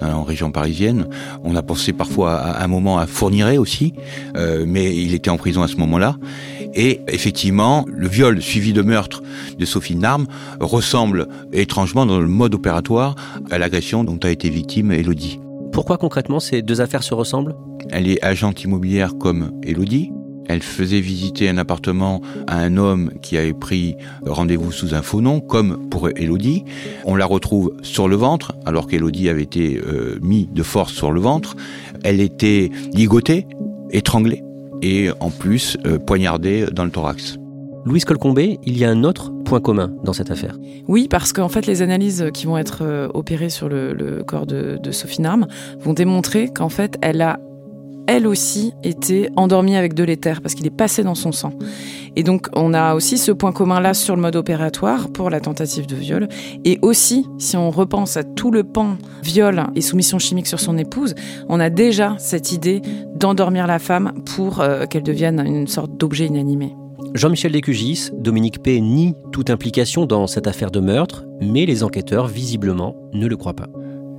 en 0.00 0.22
région 0.22 0.50
parisienne. 0.50 1.06
On 1.44 1.54
a 1.56 1.62
pensé 1.62 1.92
parfois 1.92 2.34
à, 2.34 2.64
un 2.64 2.66
moment 2.66 2.98
à 2.98 3.06
Fourniret 3.06 3.56
aussi, 3.56 3.94
mais 4.34 4.96
il 4.96 5.14
était 5.14 5.30
en 5.30 5.36
prison 5.36 5.62
à 5.62 5.68
ce 5.68 5.76
moment-là. 5.76 6.16
Et 6.74 7.00
effectivement, 7.06 7.84
le 7.86 8.08
viol 8.08 8.42
suivi 8.42 8.72
de 8.72 8.82
meurtre 8.82 9.22
de 9.56 9.64
Sophie 9.64 9.94
Narme 9.94 10.26
ressemble 10.58 11.28
étrangement 11.52 12.04
dans 12.04 12.18
le 12.18 12.26
mode 12.26 12.54
opératoire 12.54 13.14
à 13.52 13.58
l'agression 13.58 14.02
dont 14.02 14.18
a 14.24 14.30
été 14.30 14.50
victime 14.50 14.90
Elodie. 14.90 15.38
Pourquoi 15.72 15.98
concrètement 15.98 16.40
ces 16.40 16.62
deux 16.62 16.80
affaires 16.80 17.02
se 17.02 17.14
ressemblent? 17.14 17.54
Elle 17.90 18.08
est 18.08 18.22
agente 18.24 18.62
immobilière 18.64 19.16
comme 19.18 19.52
Elodie. 19.62 20.12
Elle 20.48 20.62
faisait 20.62 21.00
visiter 21.00 21.48
un 21.48 21.56
appartement 21.56 22.20
à 22.46 22.58
un 22.58 22.76
homme 22.76 23.12
qui 23.22 23.38
avait 23.38 23.52
pris 23.52 23.96
rendez-vous 24.26 24.72
sous 24.72 24.94
un 24.94 25.02
faux 25.02 25.20
nom, 25.20 25.40
comme 25.40 25.88
pour 25.88 26.08
Elodie. 26.16 26.64
On 27.04 27.14
la 27.14 27.26
retrouve 27.26 27.72
sur 27.82 28.08
le 28.08 28.16
ventre, 28.16 28.52
alors 28.66 28.86
qu'Elodie 28.86 29.28
avait 29.28 29.42
été 29.42 29.78
euh, 29.78 30.18
mis 30.20 30.48
de 30.52 30.62
force 30.62 30.92
sur 30.92 31.12
le 31.12 31.20
ventre. 31.20 31.56
Elle 32.02 32.20
était 32.20 32.70
ligotée, 32.92 33.46
étranglée 33.90 34.42
et 34.82 35.10
en 35.20 35.30
plus 35.30 35.76
euh, 35.86 35.98
poignardée 35.98 36.66
dans 36.72 36.84
le 36.84 36.90
thorax. 36.90 37.38
Louise 37.84 38.04
Colcombé, 38.04 38.58
il 38.64 38.78
y 38.78 38.84
a 38.84 38.90
un 38.90 39.02
autre 39.04 39.32
point 39.44 39.60
commun 39.60 39.92
dans 40.04 40.12
cette 40.12 40.30
affaire. 40.30 40.56
Oui, 40.86 41.08
parce 41.08 41.32
qu'en 41.32 41.48
fait, 41.48 41.66
les 41.66 41.82
analyses 41.82 42.26
qui 42.32 42.46
vont 42.46 42.56
être 42.56 42.82
euh, 42.82 43.08
opérées 43.14 43.50
sur 43.50 43.68
le, 43.68 44.22
corps 44.24 44.46
de, 44.46 44.78
de 44.80 44.90
Sophie 44.90 45.22
Narme 45.22 45.46
vont 45.80 45.92
démontrer 45.92 46.48
qu'en 46.48 46.68
fait, 46.68 46.96
elle 47.02 47.22
a 47.22 47.40
elle 48.12 48.26
aussi 48.26 48.74
été 48.82 49.30
endormie 49.36 49.74
avec 49.74 49.94
de 49.94 50.04
l'éther 50.04 50.42
parce 50.42 50.54
qu'il 50.54 50.66
est 50.66 50.70
passé 50.70 51.02
dans 51.02 51.14
son 51.14 51.32
sang. 51.32 51.54
Et 52.14 52.22
donc 52.22 52.48
on 52.54 52.74
a 52.74 52.94
aussi 52.94 53.16
ce 53.16 53.32
point 53.32 53.52
commun 53.52 53.80
là 53.80 53.94
sur 53.94 54.14
le 54.16 54.20
mode 54.20 54.36
opératoire 54.36 55.08
pour 55.08 55.30
la 55.30 55.40
tentative 55.40 55.86
de 55.86 55.96
viol. 55.96 56.28
Et 56.66 56.78
aussi, 56.82 57.26
si 57.38 57.56
on 57.56 57.70
repense 57.70 58.18
à 58.18 58.22
tout 58.22 58.50
le 58.50 58.64
pan 58.64 58.98
viol 59.22 59.64
et 59.74 59.80
soumission 59.80 60.18
chimique 60.18 60.46
sur 60.46 60.60
son 60.60 60.76
épouse, 60.76 61.14
on 61.48 61.58
a 61.58 61.70
déjà 61.70 62.14
cette 62.18 62.52
idée 62.52 62.82
d'endormir 63.14 63.66
la 63.66 63.78
femme 63.78 64.12
pour 64.36 64.60
euh, 64.60 64.84
qu'elle 64.84 65.02
devienne 65.02 65.42
une 65.46 65.66
sorte 65.66 65.96
d'objet 65.96 66.26
inanimé. 66.26 66.74
Jean-Michel 67.14 67.52
Descugis, 67.52 68.10
Dominique 68.12 68.62
P. 68.62 68.80
nie 68.80 69.14
toute 69.32 69.48
implication 69.48 70.04
dans 70.04 70.26
cette 70.26 70.46
affaire 70.46 70.70
de 70.70 70.80
meurtre, 70.80 71.24
mais 71.40 71.66
les 71.66 71.82
enquêteurs, 71.82 72.26
visiblement, 72.26 72.94
ne 73.12 73.26
le 73.26 73.36
croient 73.36 73.54
pas. 73.54 73.68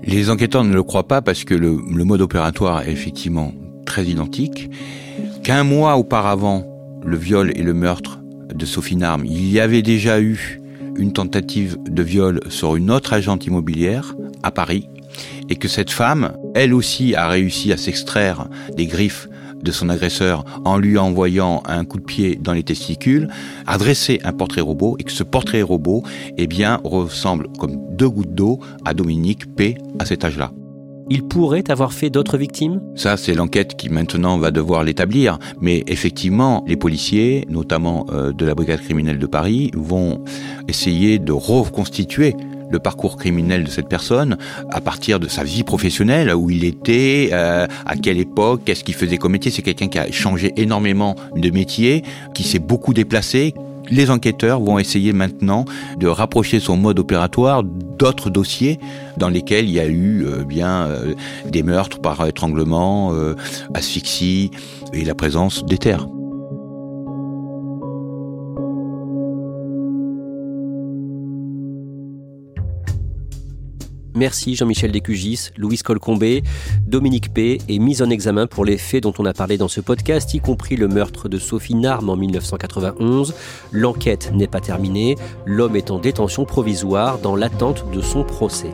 Les 0.05 0.29
enquêteurs 0.29 0.63
ne 0.65 0.73
le 0.73 0.83
croient 0.83 1.07
pas 1.07 1.21
parce 1.21 1.45
que 1.45 1.53
le, 1.53 1.77
mode 2.03 2.21
opératoire 2.21 2.87
est 2.87 2.91
effectivement 2.91 3.53
très 3.85 4.05
identique. 4.05 4.69
Qu'un 5.43 5.63
mois 5.63 5.97
auparavant, 5.97 6.65
le 7.05 7.17
viol 7.17 7.51
et 7.55 7.63
le 7.63 7.73
meurtre 7.73 8.19
de 8.53 8.65
Sophie 8.65 8.95
Narme, 8.95 9.25
il 9.25 9.51
y 9.51 9.59
avait 9.59 9.81
déjà 9.81 10.21
eu 10.21 10.61
une 10.95 11.11
tentative 11.11 11.77
de 11.85 12.03
viol 12.03 12.39
sur 12.49 12.75
une 12.75 12.91
autre 12.91 13.13
agente 13.13 13.45
immobilière 13.45 14.15
à 14.43 14.51
Paris, 14.51 14.89
et 15.49 15.55
que 15.55 15.67
cette 15.67 15.91
femme, 15.91 16.33
elle 16.55 16.73
aussi, 16.73 17.15
a 17.15 17.27
réussi 17.27 17.71
à 17.71 17.77
s'extraire 17.77 18.47
des 18.75 18.85
griffes 18.85 19.27
de 19.63 19.71
son 19.71 19.89
agresseur 19.89 20.43
en 20.65 20.77
lui 20.77 20.97
envoyant 20.97 21.63
un 21.65 21.85
coup 21.85 21.99
de 21.99 22.03
pied 22.03 22.37
dans 22.41 22.53
les 22.53 22.63
testicules, 22.63 23.29
a 23.65 23.77
dressé 23.77 24.19
un 24.23 24.33
portrait 24.33 24.61
robot 24.61 24.97
et 24.99 25.03
que 25.03 25.11
ce 25.11 25.23
portrait 25.23 25.61
robot, 25.61 26.03
eh 26.37 26.47
bien, 26.47 26.79
ressemble 26.83 27.47
comme 27.57 27.77
deux 27.91 28.09
gouttes 28.09 28.35
d'eau 28.35 28.59
à 28.85 28.93
Dominique 28.93 29.55
P 29.55 29.77
à 29.99 30.05
cet 30.05 30.25
âge-là. 30.25 30.51
Il 31.09 31.23
pourrait 31.23 31.69
avoir 31.69 31.91
fait 31.91 32.09
d'autres 32.09 32.37
victimes? 32.37 32.81
Ça, 32.95 33.17
c'est 33.17 33.33
l'enquête 33.33 33.75
qui 33.75 33.89
maintenant 33.89 34.37
va 34.37 34.51
devoir 34.51 34.83
l'établir. 34.83 35.37
Mais 35.59 35.83
effectivement, 35.87 36.63
les 36.67 36.77
policiers, 36.77 37.45
notamment 37.49 38.05
euh, 38.11 38.31
de 38.31 38.45
la 38.45 38.55
brigade 38.55 38.79
criminelle 38.81 39.19
de 39.19 39.25
Paris, 39.25 39.71
vont 39.75 40.23
essayer 40.67 41.19
de 41.19 41.31
reconstituer 41.33 42.35
le 42.71 42.79
parcours 42.79 43.17
criminel 43.17 43.63
de 43.63 43.69
cette 43.69 43.87
personne 43.87 44.37
à 44.71 44.81
partir 44.81 45.19
de 45.19 45.27
sa 45.27 45.43
vie 45.43 45.63
professionnelle, 45.63 46.33
où 46.33 46.49
il 46.49 46.63
était, 46.63 47.29
euh, 47.31 47.67
à 47.85 47.95
quelle 47.95 48.19
époque, 48.19 48.61
qu'est-ce 48.65 48.83
qu'il 48.83 48.95
faisait 48.95 49.17
comme 49.17 49.33
métier. 49.33 49.51
C'est 49.51 49.61
quelqu'un 49.61 49.87
qui 49.87 49.99
a 49.99 50.11
changé 50.11 50.53
énormément 50.57 51.15
de 51.35 51.49
métier, 51.51 52.03
qui 52.33 52.43
s'est 52.43 52.59
beaucoup 52.59 52.93
déplacé. 52.93 53.53
Les 53.89 54.09
enquêteurs 54.09 54.59
vont 54.59 54.79
essayer 54.79 55.13
maintenant 55.13 55.65
de 55.97 56.07
rapprocher 56.07 56.59
son 56.59 56.77
mode 56.77 56.99
opératoire 56.99 57.63
d'autres 57.63 58.29
dossiers 58.29 58.79
dans 59.17 59.29
lesquels 59.29 59.65
il 59.65 59.71
y 59.71 59.79
a 59.79 59.85
eu 59.85 60.25
euh, 60.25 60.43
bien 60.43 60.85
euh, 60.85 61.13
des 61.49 61.63
meurtres 61.63 61.99
par 61.99 62.25
étranglement, 62.25 63.13
asphyxie 63.73 64.51
et 64.93 65.03
la 65.03 65.15
présence 65.15 65.65
d'éther. 65.65 66.05
Merci 74.15 74.55
Jean-Michel 74.55 74.91
Descugis, 74.91 75.49
Louise 75.57 75.81
Colcombé, 75.81 76.43
Dominique 76.85 77.33
P. 77.33 77.59
est 77.67 77.79
mise 77.79 78.01
en 78.01 78.09
examen 78.09 78.47
pour 78.47 78.63
les 78.63 78.77
faits 78.77 79.03
dont 79.03 79.13
on 79.17 79.25
a 79.25 79.33
parlé 79.33 79.57
dans 79.57 79.67
ce 79.67 79.81
podcast, 79.81 80.33
y 80.33 80.39
compris 80.39 80.75
le 80.75 80.87
meurtre 80.87 81.29
de 81.29 81.39
Sophie 81.39 81.75
Narme 81.75 82.09
en 82.09 82.15
1991. 82.15 83.33
L'enquête 83.71 84.31
n'est 84.33 84.47
pas 84.47 84.61
terminée, 84.61 85.15
l'homme 85.45 85.75
est 85.75 85.89
en 85.89 85.99
détention 85.99 86.45
provisoire 86.45 87.19
dans 87.19 87.35
l'attente 87.35 87.85
de 87.91 88.01
son 88.01 88.23
procès. 88.23 88.73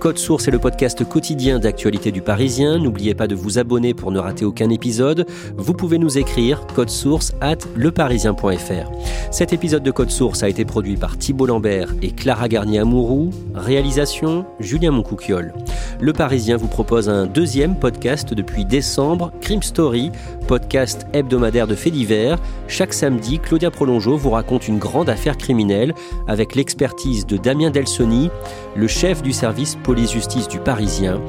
Code 0.00 0.18
Source 0.18 0.48
est 0.48 0.50
le 0.50 0.58
podcast 0.58 1.04
quotidien 1.08 1.58
d'actualité 1.58 2.12
du 2.12 2.20
Parisien. 2.20 2.78
N'oubliez 2.78 3.14
pas 3.14 3.26
de 3.26 3.34
vous 3.34 3.58
abonner 3.58 3.94
pour 3.94 4.10
ne 4.10 4.18
rater 4.18 4.44
aucun 4.44 4.70
épisode. 4.70 5.26
Vous 5.56 5.72
pouvez 5.72 5.98
nous 5.98 6.18
écrire 6.18 6.66
code 6.74 6.90
source 6.90 7.32
at 7.40 7.58
leparisien.fr. 7.76 8.90
Cet 9.30 9.52
épisode 9.52 9.82
de 9.82 9.90
Code 9.90 10.10
Source 10.10 10.42
a 10.42 10.48
été 10.48 10.64
produit 10.64 10.96
par 10.96 11.18
Thibault 11.18 11.46
Lambert 11.46 11.88
et 12.02 12.12
Clara 12.12 12.48
Garnier-Amouroux. 12.48 13.30
Réalisation 13.54 14.44
Julien 14.60 14.92
Moncouquiole. 14.92 15.54
Le 16.00 16.12
Parisien 16.12 16.56
vous 16.56 16.68
propose 16.68 17.08
un 17.08 17.26
deuxième 17.26 17.78
podcast 17.78 18.34
depuis 18.34 18.64
décembre, 18.64 19.32
Crime 19.40 19.62
Story, 19.62 20.10
podcast 20.46 21.06
hebdomadaire 21.12 21.66
de 21.66 21.74
faits 21.74 21.92
divers. 21.92 22.38
Chaque 22.68 22.92
samedi, 22.92 23.38
Claudia 23.38 23.70
Prolongeau 23.70 24.16
vous 24.16 24.30
raconte 24.30 24.68
une 24.68 24.78
grande 24.78 25.08
affaire 25.08 25.38
criminelle 25.38 25.94
avec 26.28 26.54
l'expertise 26.54 27.26
de 27.26 27.36
Damien 27.36 27.70
Delsoni, 27.70 28.30
le 28.76 28.86
chef 28.86 29.22
du 29.22 29.32
service 29.32 29.53
police-justice 29.82 30.48
du 30.48 30.58
Parisien. 30.58 31.20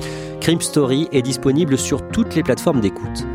Crime 0.41 0.61
Story 0.61 1.07
est 1.11 1.21
disponible 1.21 1.77
sur 1.77 2.07
toutes 2.09 2.35
les 2.35 2.43
plateformes 2.43 2.81
d'écoute. 2.81 3.25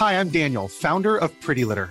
Hi, 0.00 0.14
I'm 0.14 0.30
Daniel, 0.30 0.66
founder 0.66 1.18
of 1.18 1.30
Pretty 1.40 1.64
Litter. 1.64 1.90